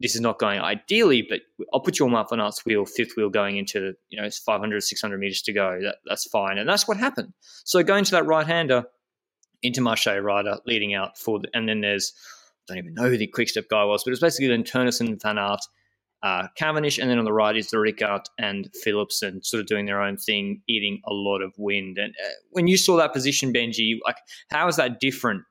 this 0.00 0.14
is 0.14 0.20
not 0.20 0.38
going 0.38 0.60
ideally, 0.60 1.26
but 1.28 1.40
I'll 1.72 1.80
put 1.80 1.98
you 1.98 2.06
on 2.06 2.12
my 2.12 2.24
wheel, 2.64 2.86
fifth 2.86 3.16
wheel 3.16 3.28
going 3.28 3.58
into, 3.58 3.92
you 4.08 4.20
know, 4.20 4.28
500, 4.30 4.82
600 4.82 5.18
meters 5.18 5.42
to 5.42 5.52
go. 5.52 5.78
That, 5.82 5.96
that's 6.06 6.26
fine. 6.28 6.56
And 6.58 6.68
that's 6.68 6.88
what 6.88 6.96
happened. 6.96 7.34
So 7.64 7.82
going 7.82 8.04
to 8.04 8.10
that 8.12 8.26
right 8.26 8.46
hander, 8.46 8.84
Intermarché 9.64 10.22
rider 10.22 10.56
leading 10.66 10.94
out 10.94 11.18
for, 11.18 11.38
the, 11.38 11.48
and 11.52 11.68
then 11.68 11.82
there's, 11.82 12.14
I 12.68 12.74
don't 12.74 12.78
even 12.78 12.94
know 12.94 13.10
who 13.10 13.18
the 13.18 13.26
quick 13.26 13.50
step 13.50 13.66
guy 13.70 13.84
was, 13.84 14.02
but 14.02 14.12
it's 14.12 14.22
basically 14.22 14.48
then 14.48 14.64
Teunissen, 14.64 15.20
Van 15.20 15.38
Aert, 15.38 15.60
uh, 16.22 16.48
Cavendish, 16.56 16.98
and 16.98 17.10
then 17.10 17.18
on 17.18 17.24
the 17.26 17.32
right 17.32 17.56
is 17.56 17.68
the 17.68 17.76
Rickaert 17.76 18.24
and 18.38 18.70
Philipsen 18.84 19.44
sort 19.44 19.60
of 19.60 19.66
doing 19.66 19.84
their 19.84 20.00
own 20.00 20.16
thing, 20.16 20.62
eating 20.66 21.02
a 21.06 21.12
lot 21.12 21.42
of 21.42 21.52
wind. 21.58 21.98
And 21.98 22.14
uh, 22.24 22.30
when 22.50 22.68
you 22.68 22.78
saw 22.78 22.96
that 22.96 23.12
position, 23.12 23.52
Benji, 23.52 23.98
like 24.06 24.16
how 24.50 24.66
is 24.66 24.76
that 24.76 24.98
different, 24.98 25.42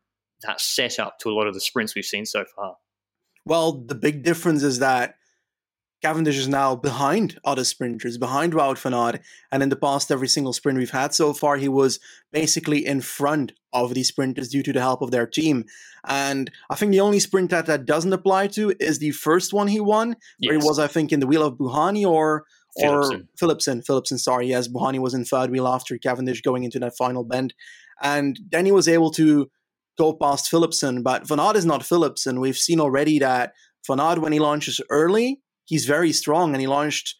that 0.41 0.59
setup 0.59 1.19
to 1.19 1.29
a 1.29 1.33
lot 1.33 1.47
of 1.47 1.53
the 1.53 1.61
sprints 1.61 1.93
we've 1.93 2.05
seen 2.05 2.25
so 2.25 2.45
far? 2.55 2.75
Well, 3.49 3.71
the 3.71 3.95
big 3.95 4.21
difference 4.23 4.61
is 4.61 4.77
that 4.77 5.15
Cavendish 6.03 6.37
is 6.37 6.47
now 6.47 6.75
behind 6.75 7.39
other 7.43 7.63
sprinters, 7.63 8.19
behind 8.19 8.53
Wout 8.53 8.77
van 8.77 8.93
Aert, 8.93 9.19
and 9.51 9.63
in 9.63 9.69
the 9.69 9.75
past 9.75 10.11
every 10.11 10.27
single 10.27 10.53
sprint 10.53 10.77
we've 10.77 10.91
had 10.91 11.15
so 11.15 11.33
far, 11.33 11.57
he 11.57 11.67
was 11.67 11.99
basically 12.31 12.85
in 12.85 13.01
front 13.01 13.53
of 13.73 13.95
these 13.95 14.07
sprinters 14.07 14.49
due 14.49 14.61
to 14.61 14.71
the 14.71 14.79
help 14.79 15.01
of 15.01 15.09
their 15.09 15.25
team. 15.25 15.65
And 16.05 16.51
I 16.69 16.75
think 16.75 16.91
the 16.91 17.01
only 17.01 17.19
sprint 17.19 17.49
that 17.49 17.65
that 17.65 17.85
doesn't 17.85 18.13
apply 18.13 18.47
to 18.49 18.71
is 18.79 18.99
the 18.99 19.11
first 19.11 19.51
one 19.51 19.67
he 19.67 19.79
won, 19.79 20.15
yes. 20.37 20.49
where 20.49 20.59
he 20.59 20.65
was, 20.65 20.77
I 20.77 20.85
think, 20.85 21.11
in 21.11 21.19
the 21.19 21.27
wheel 21.27 21.43
of 21.43 21.57
Bouhanni 21.57 22.05
or 22.05 22.45
or 22.75 23.01
Philipsen. 23.01 23.27
Philipsen. 23.35 23.83
Philipsen, 23.83 24.19
sorry, 24.19 24.47
yes, 24.47 24.67
Bouhanni 24.67 24.99
was 24.99 25.15
in 25.15 25.25
third 25.25 25.49
wheel 25.49 25.67
after 25.67 25.97
Cavendish 25.97 26.43
going 26.43 26.63
into 26.63 26.79
that 26.79 26.95
final 26.95 27.23
bend, 27.23 27.55
and 27.99 28.39
then 28.51 28.65
he 28.65 28.71
was 28.71 28.87
able 28.87 29.09
to 29.11 29.49
go 29.99 30.13
past 30.13 30.49
Philipsen, 30.49 31.03
but 31.03 31.27
Van 31.27 31.39
Aert 31.39 31.57
is 31.57 31.65
not 31.65 31.81
Philipsen. 31.81 32.39
We've 32.39 32.57
seen 32.57 32.79
already 32.79 33.19
that 33.19 33.53
Van 33.85 33.99
Aert, 33.99 34.21
when 34.21 34.31
he 34.31 34.39
launches 34.39 34.79
early, 34.89 35.41
he's 35.65 35.85
very 35.85 36.13
strong 36.13 36.53
and 36.53 36.61
he 36.61 36.67
launched 36.67 37.15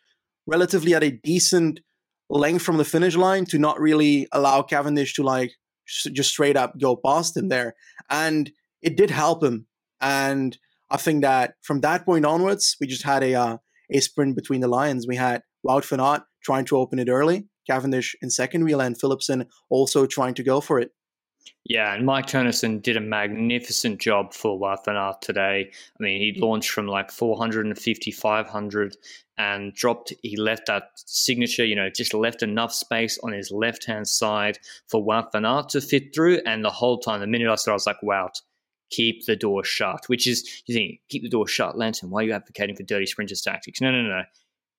relatively 0.48 0.96
at 0.96 1.04
a 1.04 1.12
decent 1.12 1.82
length 2.30 2.64
from 2.64 2.78
the 2.78 2.86
finish 2.86 3.16
line 3.16 3.46
to 3.46 3.60
not 3.60 3.80
really 3.80 4.28
allow 4.32 4.62
Cavendish 4.62 5.14
to 5.16 5.24
like 5.24 5.52
just 5.86 6.30
straight 6.30 6.56
up 6.56 6.80
go 6.80 6.96
past 6.96 7.36
him 7.36 7.50
there. 7.50 7.76
And 8.10 8.52
it 8.82 8.96
did 8.96 9.12
help 9.12 9.44
him. 9.44 9.68
And 10.00 10.58
I 10.90 10.98
think 10.98 11.22
that 11.24 11.56
from 11.62 11.82
that 11.82 12.06
point 12.06 12.26
onwards, 12.26 12.78
we 12.80 12.88
just 12.88 13.04
had 13.04 13.24
a 13.24 13.36
uh, 13.36 13.58
a 13.92 14.00
sprint 14.00 14.36
between 14.36 14.62
the 14.62 14.68
lions. 14.68 15.08
We 15.08 15.18
had 15.18 15.42
Wout 15.68 15.86
van 15.86 16.00
Aert 16.00 16.22
trying 16.44 16.66
to 16.66 16.78
open 16.78 17.00
it 17.00 17.10
early, 17.10 17.48
Cavendish 17.68 18.16
in 18.22 18.30
second 18.30 18.64
wheel, 18.64 18.82
and 18.82 18.98
Philipsen 18.98 19.46
also 19.70 20.06
trying 20.06 20.36
to 20.36 20.44
go 20.44 20.62
for 20.62 20.80
it. 20.80 20.92
Yeah, 21.66 21.94
and 21.94 22.06
Mike 22.06 22.26
Teunissen 22.26 22.82
did 22.82 22.98
a 22.98 23.02
magnificent 23.02 24.00
job 24.00 24.34
for 24.34 24.60
Aert 24.72 25.22
today. 25.22 25.72
I 25.72 26.04
mean, 26.04 26.20
he 26.20 26.40
launched 26.40 26.72
from 26.72 26.88
like 26.88 27.12
450, 27.12 28.12
500 28.12 28.98
and 29.38 29.74
dropped, 29.74 30.14
he 30.22 30.36
left 30.36 30.66
that 30.66 30.92
signature, 30.96 31.66
you 31.66 31.76
know, 31.76 31.90
just 31.90 32.14
left 32.14 32.44
enough 32.44 32.74
space 32.74 33.20
on 33.24 33.32
his 33.32 33.52
left 33.52 33.86
hand 33.86 34.08
side 34.08 34.60
for 34.88 35.06
Aert 35.14 35.70
to 35.70 35.82
fit 35.82 36.14
through. 36.14 36.42
And 36.46 36.66
the 36.66 36.70
whole 36.70 36.98
time, 36.98 37.22
the 37.22 37.28
minute 37.28 37.50
I 37.50 37.56
saw, 37.56 37.72
I 37.72 37.74
was 37.76 37.86
like, 37.86 38.02
Wout, 38.04 38.42
keep 38.90 39.26
the 39.26 39.36
door 39.36 39.64
shut, 39.64 40.08
which 40.08 40.28
is, 40.28 40.64
you 40.66 40.76
think, 40.76 41.00
keep 41.10 41.24
the 41.24 41.30
door 41.30 41.48
shut, 41.48 41.78
Lantern, 41.78 42.10
why 42.10 42.22
are 42.22 42.24
you 42.24 42.34
advocating 42.34 42.76
for 42.76 42.84
dirty 42.84 43.06
sprinters 43.06 43.42
tactics? 43.42 43.80
No, 43.80 43.92
no, 43.92 44.02
no. 44.02 44.24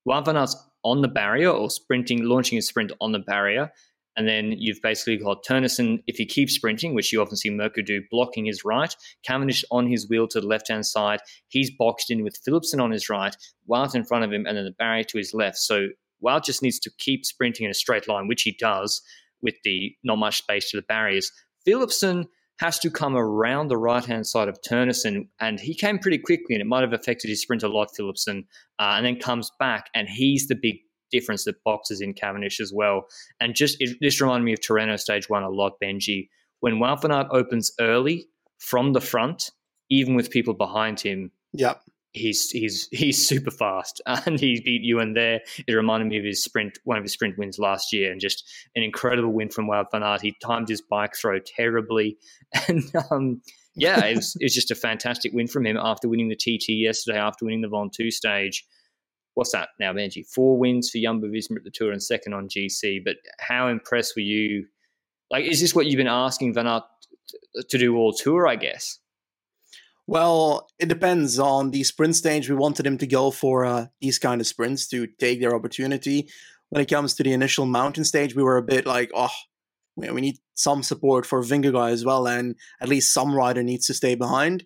Aert's 0.09 0.57
on 0.83 1.03
the 1.03 1.09
barrier 1.09 1.51
or 1.51 1.71
sprinting, 1.71 2.25
launching 2.25 2.59
a 2.59 2.63
sprint 2.63 2.93
on 3.01 3.13
the 3.13 3.19
barrier 3.19 3.71
and 4.17 4.29
then 4.29 4.53
you've 4.59 4.83
basically 4.83 5.17
got 5.17 5.45
Teunissen, 5.45 6.03
if 6.07 6.17
he 6.17 6.27
keeps 6.27 6.55
sprinting, 6.55 6.95
which 6.95 7.13
you 7.13 7.23
often 7.23 7.37
see 7.37 7.51
Mørkøv 7.51 7.87
do, 7.87 8.03
blocking 8.11 8.47
his 8.47 8.65
right. 8.65 8.95
Cavendish 9.27 9.65
on 9.71 9.87
his 9.87 10.09
wheel 10.09 10.27
to 10.29 10.41
the 10.41 10.47
left 10.47 10.69
hand 10.69 10.85
side. 10.85 11.21
He's 11.49 11.71
boxed 11.71 12.11
in 12.11 12.25
with 12.25 12.39
Philipsen 12.45 12.81
on 12.81 12.91
his 12.91 13.09
right, 13.09 13.37
Wild 13.67 13.95
in 13.95 14.05
front 14.05 14.25
of 14.25 14.33
him, 14.33 14.47
and 14.47 14.57
then 14.57 14.65
the 14.65 14.73
barrier 14.73 15.05
to 15.05 15.19
his 15.19 15.33
left. 15.33 15.59
So 15.59 15.89
Wild 16.21 16.45
just 16.45 16.63
needs 16.63 16.79
to 16.81 16.91
keep 16.99 17.25
sprinting 17.25 17.65
in 17.65 17.71
a 17.71 17.75
straight 17.75 18.09
line, 18.09 18.29
which 18.29 18.43
he 18.43 18.53
does 18.53 19.01
with 19.43 19.55
the 19.65 19.95
not 20.05 20.19
much 20.19 20.39
space 20.39 20.71
to 20.71 20.77
the 20.77 20.83
barriers. 20.83 21.33
Philipsen 21.67 22.27
has 22.59 22.79
to 22.79 22.91
come 22.91 23.17
around 23.17 23.69
the 23.69 23.77
right 23.79 24.05
hand 24.05 24.27
side 24.27 24.49
of 24.49 24.61
Teunissen, 24.61 25.29
and 25.41 25.59
he 25.59 25.75
came 25.75 25.99
pretty 25.99 26.19
quickly, 26.19 26.55
and 26.55 26.61
it 26.61 26.67
might 26.67 26.83
have 26.83 26.93
affected 26.93 27.29
his 27.29 27.41
sprint 27.41 27.63
a 27.63 27.69
lot, 27.69 27.89
Philipsen, 27.99 28.45
uh, 28.79 28.95
and 28.97 29.07
then 29.07 29.19
comes 29.19 29.51
back, 29.59 29.87
and 29.95 30.09
he's 30.09 30.47
the 30.47 30.55
big 30.55 30.77
difference 31.11 31.45
that 31.45 31.63
boxes 31.65 32.01
in 32.01 32.15
Cavendish 32.15 32.61
as 32.61 32.73
well. 32.73 33.07
And 33.41 33.55
just 33.55 33.77
it, 33.81 33.99
this 34.01 34.21
reminded 34.21 34.45
me 34.45 34.53
of 34.53 34.61
Tirreno 34.61 34.99
Stage 34.99 35.29
One 35.29 35.43
a 35.43 35.51
lot, 35.51 35.75
Benji. 35.83 36.29
When 36.61 36.75
Wout 36.75 37.29
opens 37.31 37.73
early 37.81 38.27
from 38.59 38.93
the 38.93 39.01
front, 39.01 39.51
even 39.89 40.15
with 40.15 40.31
people 40.31 40.55
behind 40.55 41.01
him, 41.01 41.33
yep. 41.53 41.81
he's 42.13 42.51
he's 42.51 42.89
he's 42.93 43.27
super 43.27 43.51
fast, 43.51 44.01
and 44.07 44.39
he 44.39 44.61
beat 44.61 44.83
you 44.83 45.01
in 45.01 45.15
there. 45.15 45.41
It 45.67 45.73
reminded 45.73 46.09
me 46.09 46.19
of 46.19 46.25
his 46.25 46.43
sprint, 46.43 46.79
one 46.85 46.99
of 46.99 47.05
his 47.05 47.13
sprint 47.13 47.39
wins 47.39 47.59
last 47.59 47.93
year, 47.93 48.13
and 48.13 48.21
just 48.21 48.45
an 48.77 48.83
incredible 48.83 49.33
win 49.33 49.51
from 49.51 49.69
Wout. 49.69 50.21
He 50.21 50.37
timed 50.43 50.69
his 50.69 50.83
bike 50.83 51.17
throw 51.17 51.39
terribly, 51.39 52.19
and 52.69 52.85
um, 53.11 53.43
yeah, 53.75 54.05
it 54.05 54.17
was, 54.17 54.37
it 54.41 54.45
was 54.45 54.55
just 54.55 54.71
a 54.71 54.75
fantastic 54.75 55.33
win 55.33 55.47
from 55.47 55.67
him 55.67 55.77
after 55.81 56.09
winning 56.09 56.29
the 56.29 56.37
TT 56.37 56.71
yesterday, 56.71 57.19
after 57.19 57.45
winning 57.45 57.63
the 57.63 57.69
Ventoux 57.69 58.13
stage 58.13 58.67
what's 59.35 59.53
that 59.53 59.71
now, 59.79 59.93
Benji? 59.93 60.27
Four 60.27 60.59
wins 60.59 60.91
for 60.91 60.99
Jumbo 60.99 61.29
Visma 61.29 61.57
at 61.57 61.65
the 61.65 61.71
Tour 61.71 61.93
and 61.93 62.03
second 62.03 62.35
on 62.35 62.49
GC. 62.49 63.05
But 63.05 63.17
how 63.39 63.69
impressed 63.69 64.15
were 64.17 64.23
you? 64.23 64.67
Like, 65.31 65.45
is 65.45 65.61
this 65.61 65.75
what 65.75 65.87
you've 65.87 65.99
been 65.99 66.07
asking 66.07 66.55
Van 66.55 66.67
Aert 66.67 66.85
to 67.69 67.79
do 67.79 67.97
all 67.97 68.13
tour? 68.13 68.49
I 68.49 68.57
guess. 68.57 68.99
Well, 70.07 70.69
it 70.81 70.89
depends 70.89 71.39
on 71.39 71.71
the 71.71 71.85
sprint 71.85 72.17
stage. 72.17 72.49
We 72.49 72.57
wanted 72.57 72.85
him 72.85 72.99
to 72.99 73.07
go 73.07 73.31
for 73.31 73.65
uh, 73.65 73.87
these 74.01 74.19
kind 74.19 74.41
of 74.41 74.47
sprints 74.47 74.89
to 74.89 75.07
take 75.07 75.41
their 75.41 75.55
opportunity. 75.55 76.29
When 76.71 76.83
it 76.83 76.91
comes 76.91 77.15
to 77.15 77.23
the 77.23 77.33
initial 77.33 77.65
mountain 77.65 78.05
stage, 78.05 78.35
we 78.35 78.43
were 78.43 78.57
a 78.57 78.63
bit 78.63 78.87
like, 78.87 79.13
oh, 79.15 79.31
we 79.97 80.21
need 80.21 80.39
some 80.55 80.83
support 80.83 81.27
for 81.27 81.43
Vingegaard 81.43 81.93
as 81.93 82.05
well, 82.05 82.27
and 82.27 82.57
at 82.81 82.89
least 82.89 83.13
some 83.13 83.35
rider 83.35 83.63
needs 83.63 83.87
to 83.87 83.95
stay 83.95 84.15
behind. 84.15 84.65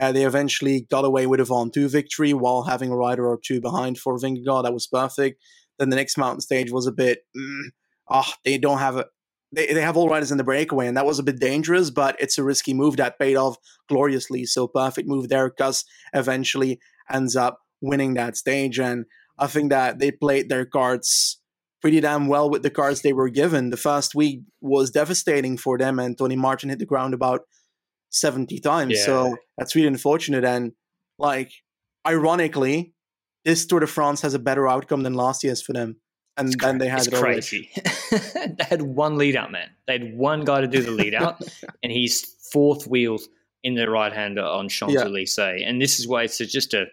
Uh, 0.00 0.12
they 0.12 0.24
eventually 0.24 0.86
got 0.90 1.04
away 1.04 1.26
with 1.26 1.40
a 1.40 1.44
Ventoux 1.44 1.90
victory 1.90 2.32
while 2.32 2.64
having 2.64 2.90
a 2.90 2.96
rider 2.96 3.26
or 3.26 3.38
two 3.42 3.60
behind 3.60 3.98
for 3.98 4.16
Vingegaard. 4.18 4.64
That 4.64 4.74
was 4.74 4.86
perfect. 4.86 5.40
Then 5.78 5.90
the 5.90 5.96
next 5.96 6.18
mountain 6.18 6.40
stage 6.40 6.70
was 6.70 6.86
a 6.86 6.92
bit, 6.92 7.20
mm, 7.36 7.66
oh, 8.10 8.32
they 8.44 8.58
don't 8.58 8.78
have 8.78 8.96
a, 8.96 9.06
they, 9.52 9.66
they 9.66 9.80
have 9.82 9.96
all 9.96 10.08
riders 10.08 10.32
in 10.32 10.38
the 10.38 10.44
breakaway, 10.44 10.88
and 10.88 10.96
that 10.96 11.06
was 11.06 11.18
a 11.18 11.22
bit 11.22 11.38
dangerous, 11.38 11.90
but 11.90 12.16
it's 12.18 12.38
a 12.38 12.42
risky 12.42 12.74
move 12.74 12.96
that 12.96 13.18
paid 13.18 13.36
off 13.36 13.56
gloriously. 13.88 14.44
So 14.46 14.66
perfect 14.66 15.08
move 15.08 15.28
there. 15.28 15.48
Kuss 15.50 15.84
eventually 16.12 16.80
ends 17.12 17.36
up 17.36 17.60
winning 17.80 18.14
that 18.14 18.36
stage. 18.36 18.80
And 18.80 19.04
I 19.38 19.46
think 19.46 19.70
that 19.70 19.98
they 19.98 20.10
played 20.10 20.48
their 20.48 20.64
cards 20.64 21.40
pretty 21.80 22.00
damn 22.00 22.28
well 22.28 22.48
with 22.48 22.62
the 22.62 22.70
cards 22.70 23.02
they 23.02 23.12
were 23.12 23.28
given. 23.28 23.70
The 23.70 23.76
first 23.76 24.14
week 24.14 24.40
was 24.60 24.90
devastating 24.90 25.56
for 25.56 25.76
them, 25.76 25.98
and 25.98 26.16
Tony 26.16 26.36
Martin 26.36 26.70
hit 26.70 26.78
the 26.78 26.86
ground 26.86 27.14
about 27.14 27.42
70 28.14 28.60
times. 28.60 28.94
Yeah. 28.96 29.04
So 29.04 29.36
that's 29.58 29.74
really 29.74 29.88
unfortunate. 29.88 30.44
And 30.44 30.72
like, 31.18 31.52
ironically, 32.06 32.94
this 33.44 33.66
Tour 33.66 33.80
de 33.80 33.86
France 33.86 34.22
has 34.22 34.34
a 34.34 34.38
better 34.38 34.68
outcome 34.68 35.02
than 35.02 35.14
last 35.14 35.44
year's 35.44 35.60
for 35.60 35.72
them. 35.72 35.96
And 36.36 36.48
it's 36.48 36.56
then 36.56 36.78
cra- 36.78 36.78
they 36.78 36.88
had 36.88 37.06
it 37.06 37.14
crazy. 37.14 37.70
they 38.10 38.64
had 38.64 38.82
one 38.82 39.18
lead 39.18 39.36
out, 39.36 39.52
man. 39.52 39.68
They 39.86 39.94
had 39.94 40.16
one 40.16 40.44
guy 40.44 40.60
to 40.60 40.66
do 40.66 40.82
the 40.82 40.90
lead 40.90 41.14
out, 41.14 41.40
and 41.82 41.92
he's 41.92 42.24
fourth 42.52 42.88
wheel 42.88 43.18
in 43.62 43.74
the 43.74 43.88
right 43.88 44.12
hander 44.12 44.42
on 44.42 44.68
Champs 44.68 44.96
Elysees. 44.96 45.38
Yeah. 45.38 45.68
And 45.68 45.80
this 45.80 46.00
is 46.00 46.08
why 46.08 46.24
it's 46.24 46.38
just 46.38 46.74
a 46.74 46.86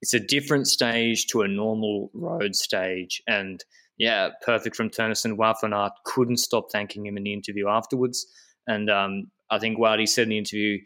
it's 0.00 0.14
a 0.14 0.20
different 0.20 0.68
stage 0.68 1.26
to 1.28 1.42
a 1.42 1.48
normal 1.48 2.10
road 2.14 2.54
stage. 2.54 3.20
And 3.26 3.64
yeah, 3.98 4.30
perfect 4.42 4.76
from. 4.76 4.90
Wout 4.90 5.60
van 5.60 5.90
couldn't 6.04 6.36
stop 6.36 6.70
thanking 6.70 7.06
him 7.06 7.16
in 7.16 7.24
the 7.24 7.32
interview 7.32 7.68
afterwards. 7.68 8.26
And 8.66 8.90
um, 8.90 9.30
I 9.54 9.58
think 9.58 9.78
Wout 9.78 10.06
said 10.08 10.24
in 10.24 10.30
the 10.30 10.38
interview, 10.38 10.78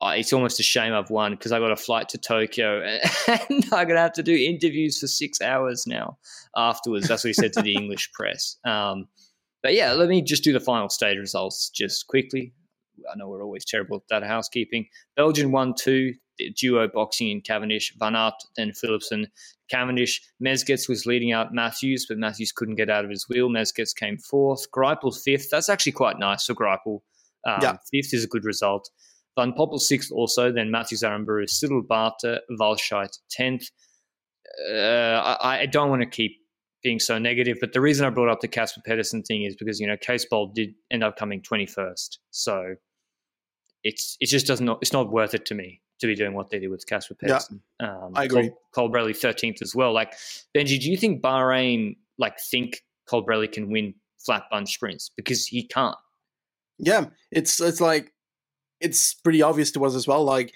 oh, 0.00 0.10
it's 0.10 0.32
almost 0.32 0.60
a 0.60 0.62
shame 0.62 0.92
I've 0.92 1.10
won 1.10 1.32
because 1.32 1.52
I 1.52 1.58
got 1.58 1.70
a 1.70 1.76
flight 1.76 2.08
to 2.10 2.18
Tokyo 2.18 2.82
and 3.28 3.64
I'm 3.72 3.86
going 3.86 3.88
to 3.88 4.00
have 4.00 4.12
to 4.14 4.22
do 4.22 4.34
interviews 4.34 4.98
for 4.98 5.06
six 5.06 5.40
hours 5.40 5.86
now 5.86 6.18
afterwards. 6.56 7.08
That's 7.08 7.24
what 7.24 7.28
he 7.28 7.34
said 7.34 7.52
to 7.54 7.62
the 7.62 7.74
English 7.76 8.12
press. 8.12 8.56
Um, 8.64 9.08
but 9.62 9.74
yeah, 9.74 9.92
let 9.92 10.08
me 10.08 10.22
just 10.22 10.44
do 10.44 10.52
the 10.52 10.60
final 10.60 10.88
stage 10.88 11.18
results 11.18 11.70
just 11.70 12.06
quickly. 12.06 12.52
I 13.10 13.16
know 13.16 13.28
we're 13.28 13.44
always 13.44 13.64
terrible 13.64 13.96
at 13.96 14.02
that 14.08 14.22
housekeeping. 14.26 14.86
Belgian 15.16 15.52
1 15.52 15.74
2, 15.78 16.12
duo 16.56 16.88
boxing 16.88 17.30
in 17.30 17.40
Cavendish, 17.40 17.94
Van 17.98 18.14
Aert, 18.14 18.34
then 18.56 18.72
Philipsen. 18.72 19.26
Cavendish, 19.70 20.22
Mezgec 20.42 20.88
was 20.88 21.06
leading 21.06 21.32
out 21.32 21.52
Matthews, 21.52 22.06
but 22.08 22.18
Matthews 22.18 22.52
couldn't 22.52 22.76
get 22.76 22.90
out 22.90 23.04
of 23.04 23.10
his 23.10 23.28
wheel. 23.28 23.48
Mezgec 23.48 23.94
came 23.96 24.18
fourth. 24.18 24.70
Greipel 24.70 25.16
fifth. 25.16 25.50
That's 25.50 25.68
actually 25.68 25.92
quite 25.92 26.18
nice 26.18 26.46
for 26.46 26.54
Greipel. 26.54 27.00
Um, 27.46 27.58
yeah. 27.62 27.76
Fifth 27.90 28.14
is 28.14 28.24
a 28.24 28.28
good 28.28 28.44
result. 28.44 28.88
Van 29.36 29.52
Poppel 29.52 29.78
sixth 29.78 30.10
also, 30.10 30.50
then 30.50 30.70
Matthews 30.70 31.02
Aranburu, 31.02 31.48
Cyril 31.48 31.82
Barthe, 31.82 32.38
Walscheid 32.58 33.16
tenth. 33.30 33.70
Uh, 34.68 35.36
I, 35.40 35.60
I, 35.60 35.66
don't 35.66 35.90
want 35.90 36.02
to 36.02 36.08
keep 36.08 36.32
being 36.82 36.98
so 36.98 37.18
negative, 37.18 37.58
but 37.60 37.72
the 37.72 37.80
reason 37.80 38.06
I 38.06 38.10
brought 38.10 38.30
up 38.30 38.40
the 38.40 38.48
Casper 38.48 38.80
Pedersen 38.84 39.22
thing 39.22 39.44
is 39.44 39.54
because, 39.54 39.78
you 39.78 39.86
know, 39.86 39.96
Cees 40.04 40.24
Bol 40.24 40.48
did 40.48 40.74
end 40.90 41.04
up 41.04 41.16
coming 41.16 41.40
21st. 41.42 42.18
So 42.30 42.74
it's 43.84 44.16
it 44.20 44.26
just 44.26 44.46
doesn't 44.46 44.68
it's 44.82 44.92
not 44.92 45.12
worth 45.12 45.34
it 45.34 45.46
to 45.46 45.54
me 45.54 45.80
to 46.00 46.06
be 46.06 46.14
doing 46.14 46.34
what 46.34 46.50
they 46.50 46.58
did 46.58 46.70
with 46.70 46.86
Casper 46.86 47.14
Pedersen. 47.14 47.60
Yeah, 47.80 47.96
um, 47.96 48.12
I 48.14 48.24
agree. 48.24 48.50
Col- 48.72 48.88
Colbrelli 48.88 49.10
13th 49.10 49.62
as 49.62 49.74
well. 49.74 49.92
Like, 49.92 50.14
Benji, 50.56 50.80
do 50.80 50.90
you 50.90 50.96
think 50.96 51.22
Bahrain, 51.22 51.96
like, 52.18 52.38
think 52.50 52.82
Colbrelli 53.08 53.50
can 53.50 53.70
win 53.70 53.94
flat 54.24 54.44
bunch 54.50 54.74
sprints? 54.74 55.10
Because 55.16 55.46
he 55.46 55.64
can't. 55.64 55.96
Yeah, 56.78 57.06
it's 57.30 57.60
it's 57.60 57.80
like 57.80 58.12
it's 58.80 59.14
pretty 59.14 59.42
obvious 59.42 59.70
to 59.72 59.84
us 59.84 59.94
as 59.94 60.06
well. 60.06 60.24
Like 60.24 60.52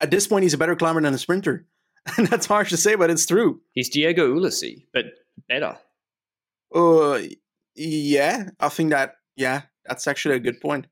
at 0.00 0.10
this 0.10 0.26
point, 0.26 0.42
he's 0.42 0.54
a 0.54 0.58
better 0.58 0.76
climber 0.76 1.00
than 1.00 1.14
a 1.14 1.18
sprinter, 1.18 1.66
and 2.16 2.26
that's 2.26 2.46
harsh 2.46 2.70
to 2.70 2.76
say, 2.76 2.94
but 2.94 3.10
it's 3.10 3.26
true. 3.26 3.60
He's 3.72 3.88
Diego 3.88 4.34
Ulissi, 4.34 4.86
but 4.92 5.06
better. 5.48 5.78
Uh, 6.74 7.20
yeah, 7.74 8.50
I 8.60 8.68
think 8.68 8.90
that 8.90 9.16
yeah, 9.36 9.62
that's 9.84 10.06
actually 10.06 10.36
a 10.36 10.40
good 10.40 10.60
point 10.60 10.86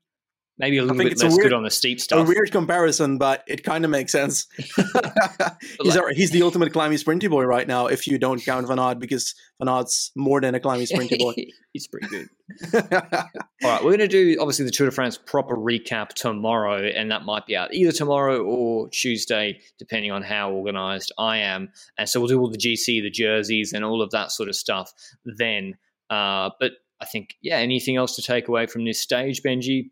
maybe 0.57 0.77
a 0.77 0.81
little 0.81 0.97
bit 0.97 1.21
less 1.21 1.35
weird, 1.35 1.49
good 1.49 1.53
on 1.53 1.63
the 1.63 1.69
steep 1.69 1.99
stuff. 1.99 2.19
A 2.19 2.23
weird 2.23 2.51
comparison, 2.51 3.17
but 3.17 3.43
it 3.47 3.63
kind 3.63 3.85
of 3.85 3.91
makes 3.91 4.11
sense. 4.11 4.47
he's, 4.57 5.95
like, 5.95 6.15
he's 6.15 6.31
the 6.31 6.41
ultimate 6.41 6.73
climby 6.73 7.01
sprinty 7.01 7.29
boy 7.29 7.43
right 7.43 7.67
now, 7.67 7.87
if 7.87 8.07
you 8.07 8.17
don't 8.17 8.43
count 8.43 8.67
Van 8.67 8.79
Aert, 8.79 8.99
because 8.99 9.35
Van 9.59 9.69
Aert's 9.69 10.11
more 10.15 10.41
than 10.41 10.55
a 10.55 10.59
climby 10.59 10.91
sprinty 10.91 11.19
boy. 11.19 11.33
he's 11.73 11.87
pretty 11.87 12.07
good. 12.07 12.29
All 12.73 13.71
right, 13.71 13.83
we're 13.83 13.97
going 13.97 13.99
to 13.99 14.07
do 14.07 14.37
obviously 14.39 14.65
the 14.65 14.71
Tour 14.71 14.87
de 14.87 14.91
France 14.91 15.17
proper 15.17 15.55
recap 15.55 16.09
tomorrow, 16.09 16.83
and 16.83 17.11
that 17.11 17.23
might 17.23 17.45
be 17.45 17.55
out 17.55 17.73
either 17.73 17.91
tomorrow 17.91 18.41
or 18.43 18.89
Tuesday, 18.89 19.59
depending 19.77 20.11
on 20.11 20.23
how 20.23 20.51
organised 20.51 21.11
I 21.17 21.37
am. 21.37 21.69
And 21.97 22.09
so 22.09 22.19
we'll 22.19 22.29
do 22.29 22.39
all 22.39 22.49
the 22.49 22.57
GC, 22.57 23.01
the 23.01 23.09
jerseys, 23.09 23.73
and 23.73 23.85
all 23.85 24.01
of 24.01 24.11
that 24.11 24.31
sort 24.31 24.49
of 24.49 24.55
stuff 24.55 24.91
then. 25.25 25.77
Uh, 26.09 26.49
but 26.59 26.71
I 26.99 27.05
think, 27.05 27.35
yeah, 27.41 27.57
anything 27.57 27.95
else 27.95 28.15
to 28.15 28.21
take 28.21 28.47
away 28.47 28.65
from 28.65 28.85
this 28.85 28.99
stage, 28.99 29.43
Benji? 29.43 29.91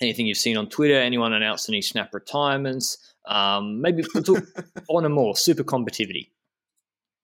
Anything 0.00 0.26
you've 0.26 0.38
seen 0.38 0.56
on 0.56 0.68
Twitter, 0.68 0.94
anyone 0.94 1.32
announce 1.32 1.68
any 1.68 1.80
snap 1.80 2.12
retirements, 2.12 2.98
um, 3.26 3.80
maybe 3.80 4.04
on 4.88 5.04
a 5.04 5.08
more 5.08 5.36
super 5.36 5.64
combativity. 5.64 6.28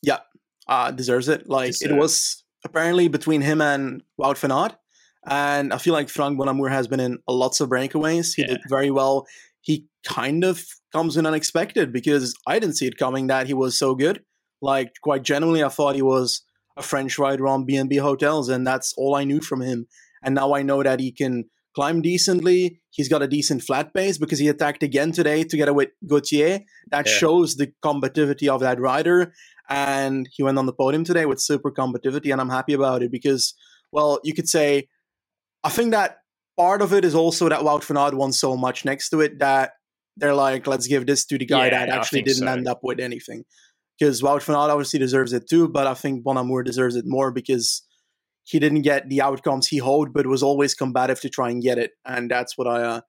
Yeah, 0.03 0.19
uh, 0.67 0.91
deserves 0.91 1.29
it. 1.29 1.49
Like 1.49 1.69
Deserve. 1.69 1.93
it 1.93 1.95
was 1.97 2.43
apparently 2.65 3.09
between 3.09 3.41
him 3.41 3.61
and 3.61 4.03
Wout 4.21 4.39
van 4.39 4.53
Aert, 4.53 4.75
and 5.29 5.73
I 5.73 5.79
feel 5.79 5.93
like 5.93 6.09
Franck 6.09 6.39
Bonnamour 6.39 6.69
has 6.69 6.89
been 6.89 7.01
in 7.01 7.19
lots 7.29 7.61
of 7.61 7.69
breakaways. 7.69 8.35
He 8.35 8.43
yeah. 8.43 8.49
did 8.49 8.61
very 8.69 8.91
well. 8.91 9.27
He 9.61 9.87
kind 10.05 10.43
of 10.43 10.65
comes 10.93 11.17
in 11.17 11.27
unexpected 11.27 11.93
because 11.93 12.35
I 12.47 12.59
didn't 12.59 12.77
see 12.77 12.87
it 12.87 12.97
coming 12.99 13.29
that 13.29 13.47
he 13.47 13.55
was 13.55 13.79
so 13.79 13.95
good. 13.95 14.25
Like 14.61 14.95
quite 15.03 15.23
genuinely, 15.23 15.63
I 15.63 15.69
thought 15.69 15.95
he 15.95 16.03
was 16.03 16.43
a 16.77 16.83
French 16.83 17.19
rider 17.19 17.47
on 17.47 17.65
B&B 17.65 17.97
hotels, 17.97 18.49
and 18.49 18.67
that's 18.67 18.95
all 18.97 19.15
I 19.15 19.25
knew 19.25 19.41
from 19.41 19.61
him. 19.61 19.87
And 20.23 20.35
now 20.35 20.55
I 20.55 20.63
know 20.63 20.83
that 20.83 21.01
he 21.01 21.13
can 21.13 21.45
climb 21.75 22.03
decently. 22.03 22.81
He's 22.91 23.09
got 23.09 23.23
a 23.23 23.29
decent 23.29 23.63
flat 23.63 23.93
base 23.93 24.19
because 24.19 24.39
he 24.39 24.49
attacked 24.49 24.83
again 24.83 25.13
today 25.13 25.45
together 25.45 25.73
with 25.73 25.91
Gauthier. 26.07 26.61
That 26.91 27.07
yeah. 27.07 27.13
shows 27.13 27.57
the 27.57 27.73
combativity 27.85 28.49
of 28.49 28.61
that 28.61 28.81
rider. 28.81 29.33
And 29.69 30.29
he 30.33 30.43
went 30.43 30.59
on 30.59 30.67
the 30.67 30.73
podium 30.73 31.05
today 31.05 31.25
with 31.25 31.41
super 31.41 31.71
combativity, 31.71 32.31
and 32.31 32.41
I'm 32.41 32.51
happy 32.51 32.75
about 32.75 33.03
it 33.03 33.11
because, 33.11 33.55
well, 33.91 34.21
you 34.23 34.35
could 34.35 34.49
say, 34.49 34.89
I 35.65 35.71
think 35.71 35.93
that 35.93 36.19
part 36.59 36.83
of 36.83 36.93
it 36.93 37.05
is 37.05 37.15
also 37.15 37.49
that 37.49 37.61
Wout 37.61 37.85
van 37.85 37.97
Aert 37.97 38.15
won 38.15 38.33
so 38.33 38.57
much 38.57 38.85
next 38.85 39.11
to 39.11 39.21
it 39.21 39.39
that 39.39 39.73
they're 40.17 40.35
like, 40.35 40.67
let's 40.67 40.87
give 40.87 41.07
this 41.07 41.25
to 41.27 41.39
the 41.39 41.47
guy 41.47 41.67
yeah, 41.67 41.87
that 41.87 41.89
actually 41.89 42.23
didn't 42.23 42.41
so. 42.41 42.47
end 42.47 42.69
up 42.69 42.81
with 42.83 43.01
anything. 43.01 43.45
Because 43.99 44.21
Wout 44.21 44.43
van 44.43 44.57
Aert 44.57 44.71
obviously 44.71 44.99
deserves 44.99 45.33
it 45.33 45.49
too, 45.49 45.69
but 45.69 45.87
I 45.87 45.95
think 45.95 46.23
Bonnamour 46.23 46.65
deserves 46.65 46.97
it 46.97 47.05
more 47.07 47.31
because 47.31 47.83
he 48.45 48.59
didn't 48.59 48.83
get 48.83 49.09
the 49.09 49.23
outcomes 49.23 49.69
he 49.69 49.79
hoped, 49.79 50.13
but 50.13 50.27
was 50.27 50.43
always 50.43 50.75
combative 50.75 51.21
to 51.21 51.29
try 51.29 51.51
and 51.51 51.63
get 51.63 51.79
it, 51.79 51.93
and 52.05 52.31
that's 52.31 52.59
what 52.59 52.67
I 52.67 52.83
uh, 52.83 53.01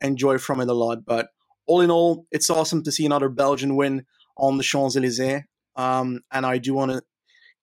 enjoy 0.00 0.38
from 0.38 0.60
it 0.60 0.68
a 0.68 0.74
lot. 0.74 1.04
But 1.04 1.28
all 1.66 1.80
in 1.80 1.90
all, 1.90 2.26
it's 2.30 2.50
awesome 2.50 2.82
to 2.84 2.92
see 2.92 3.06
another 3.06 3.28
Belgian 3.28 3.76
win 3.76 4.04
on 4.36 4.56
the 4.56 4.62
Champs 4.62 4.96
Elysees, 4.96 5.42
um, 5.76 6.20
and 6.32 6.46
I 6.46 6.58
do 6.58 6.74
want 6.74 6.92
to 6.92 7.02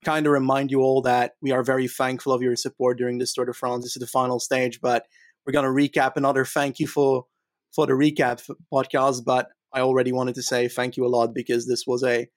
kind 0.05 0.25
of 0.25 0.31
remind 0.31 0.71
you 0.71 0.81
all 0.81 1.01
that 1.01 1.33
we 1.41 1.51
are 1.51 1.63
very 1.63 1.87
thankful 1.87 2.31
of 2.31 2.41
your 2.41 2.55
support 2.55 2.97
during 2.97 3.17
this 3.17 3.33
Tour 3.33 3.45
de 3.45 3.53
France. 3.53 3.83
This 3.83 3.95
is 3.95 3.99
the 3.99 4.07
final 4.07 4.39
stage, 4.39 4.79
but 4.81 5.05
we're 5.45 5.53
going 5.53 5.65
to 5.65 5.71
recap 5.99 6.13
another 6.15 6.45
thank 6.45 6.79
you 6.79 6.87
for 6.87 7.25
for 7.73 7.85
the 7.85 7.93
recap 7.93 8.47
podcast. 8.71 9.25
But 9.25 9.49
I 9.73 9.81
already 9.81 10.11
wanted 10.11 10.35
to 10.35 10.43
say 10.43 10.67
thank 10.67 10.97
you 10.97 11.05
a 11.05 11.09
lot 11.09 11.33
because 11.33 11.67
this 11.67 11.85
was 11.87 12.03
a 12.03 12.27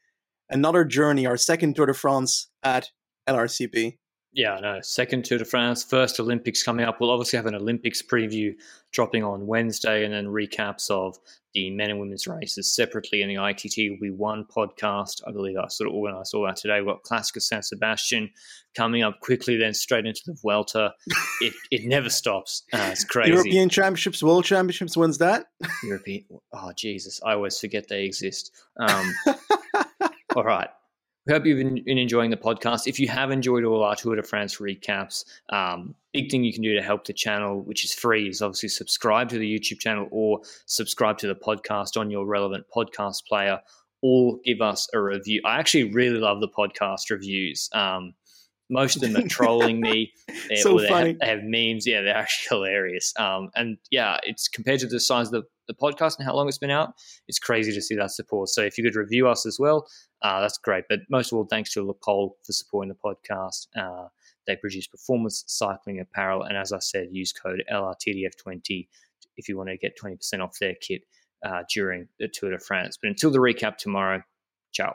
another 0.49 0.85
journey, 0.85 1.27
our 1.27 1.37
second 1.37 1.77
Tour 1.77 1.87
de 1.87 1.95
France 1.95 2.49
at 2.63 2.91
LRCP. 3.29 3.99
Yeah, 4.33 4.59
no. 4.61 4.81
Second 4.81 5.25
Tour 5.25 5.39
de 5.39 5.45
France, 5.45 5.83
first 5.83 6.21
Olympics 6.21 6.63
coming 6.63 6.87
up. 6.87 7.01
We'll 7.01 7.11
obviously 7.11 7.37
have 7.37 7.47
an 7.47 7.57
Olympics 7.57 8.01
preview 8.01 8.55
dropping 8.93 9.25
on 9.25 9.47
Wednesday, 9.47 10.05
and 10.05 10.15
then 10.15 10.27
recaps 10.27 10.89
of 10.89 11.17
the 11.53 11.71
men 11.71 11.91
and 11.91 11.99
women's 11.99 12.29
races 12.29 12.73
separately. 12.73 13.23
And 13.23 13.31
the 13.31 13.45
ITT 13.45 13.91
will 13.91 13.99
be 14.01 14.11
one 14.11 14.45
podcast. 14.45 15.21
I 15.27 15.33
believe 15.33 15.57
I 15.57 15.67
sort 15.67 15.89
of 15.89 15.97
organised 15.97 16.33
all 16.33 16.47
that 16.47 16.57
today. 16.57 16.81
We've 16.81 16.87
got 16.87 17.03
Classic 17.03 17.37
of 17.37 17.43
San 17.43 17.63
Sebastian 17.63 18.31
coming 18.77 19.03
up 19.03 19.19
quickly, 19.19 19.57
then 19.57 19.75
straight 19.75 20.07
into 20.07 20.23
the 20.27 20.35
Vuelta. 20.41 20.95
it, 21.41 21.55
it 21.73 21.85
never 21.85 22.09
stops. 22.09 22.63
Uh, 22.73 22.91
it's 22.93 23.05
crazy. 23.07 23.33
European 23.33 23.69
Championships, 23.69 24.23
World 24.23 24.45
Championships. 24.45 24.97
When's 24.97 25.19
that? 25.19 25.47
European. 25.83 26.25
Oh, 26.53 26.71
Jesus. 26.77 27.21
I 27.25 27.33
always 27.33 27.59
forget 27.59 27.89
they 27.89 28.05
exist. 28.05 28.53
Um, 28.81 29.13
all 30.35 30.45
right. 30.45 30.71
Hope 31.31 31.47
you've 31.47 31.59
been 31.59 31.97
enjoying 31.97 32.31
the 32.31 32.37
podcast. 32.37 32.89
If 32.89 32.99
you 32.99 33.07
have 33.07 33.31
enjoyed 33.31 33.63
all 33.63 33.85
our 33.85 33.95
Tour 33.95 34.17
de 34.17 34.23
France 34.25 34.57
recaps, 34.57 35.25
um, 35.51 35.95
big 36.13 36.29
thing 36.29 36.43
you 36.43 36.53
can 36.53 36.61
do 36.61 36.75
to 36.75 36.83
help 36.83 37.05
the 37.05 37.13
channel, 37.13 37.63
which 37.63 37.85
is 37.85 37.95
free, 37.95 38.29
is 38.29 38.43
obviously 38.43 38.69
subscribe 38.69 39.29
to 39.29 39.39
the 39.39 39.47
YouTube 39.47 39.79
channel 39.79 40.09
or 40.11 40.41
subscribe 40.67 41.19
to 41.19 41.29
the 41.29 41.37
podcast 41.37 41.97
on 41.97 42.11
your 42.11 42.27
relevant 42.27 42.65
podcast 42.75 43.27
player 43.27 43.61
or 44.03 44.39
give 44.45 44.61
us 44.61 44.89
a 44.93 45.01
review. 45.01 45.41
I 45.45 45.61
actually 45.61 45.93
really 45.93 46.19
love 46.19 46.41
the 46.41 46.49
podcast 46.49 47.11
reviews. 47.11 47.71
Um, 47.73 48.15
most 48.69 48.97
of 48.97 49.03
them 49.03 49.17
are 49.17 49.29
trolling 49.29 49.81
me. 49.81 50.13
so 50.57 50.81
they 50.81 50.89
funny. 50.89 51.11
Have, 51.11 51.19
they 51.21 51.27
have 51.27 51.41
memes. 51.45 51.87
Yeah, 51.87 52.01
they're 52.01 52.17
actually 52.17 52.57
hilarious. 52.57 53.15
Um, 53.17 53.51
and 53.55 53.79
yeah, 53.93 54.19
it's 54.25 54.49
compared 54.49 54.81
to 54.81 54.89
the 54.89 54.99
size 54.99 55.29
of 55.29 55.33
the, 55.33 55.43
the 55.71 55.87
podcast 55.87 56.19
and 56.19 56.27
how 56.27 56.35
long 56.35 56.49
it's 56.49 56.59
been 56.59 56.71
out, 56.71 56.95
it's 57.29 57.39
crazy 57.39 57.73
to 57.73 57.81
see 57.81 57.95
that 57.97 58.11
support. 58.11 58.49
So 58.49 58.63
if 58.63 58.77
you 58.77 58.85
could 58.85 58.97
review 58.97 59.29
us 59.29 59.47
as 59.47 59.59
well, 59.59 59.87
uh, 60.23 60.41
that's 60.41 60.59
great. 60.59 60.85
But 60.89 61.01
most 61.09 61.33
of 61.33 61.39
all, 61.39 61.45
thanks 61.45 61.73
to 61.75 61.83
Le 61.83 61.95
Col 61.95 62.37
for 62.45 62.53
supporting 62.53 62.93
the 62.93 62.97
podcast. 62.97 63.69
Uh, 63.77 64.09
they 64.47 64.57
produce 64.57 64.87
performance 64.87 65.45
cycling 65.47 66.01
apparel. 66.01 66.43
And 66.43 66.57
as 66.57 66.73
I 66.73 66.79
said, 66.81 67.09
use 67.13 67.33
code 67.33 67.63
LRTDF20 67.73 68.89
if 69.37 69.49
you 69.49 69.57
want 69.57 69.69
to 69.71 69.77
get 69.77 69.99
20% 69.99 70.41
off 70.41 70.59
their 70.59 70.75
kit 70.75 71.03
uh, 71.45 71.63
during 71.73 72.09
the 72.19 72.29
Tour 72.29 72.51
de 72.51 72.59
France. 72.59 72.99
But 73.01 73.09
until 73.09 73.31
the 73.31 73.39
recap 73.39 73.77
tomorrow, 73.77 74.23
ciao. 74.73 74.95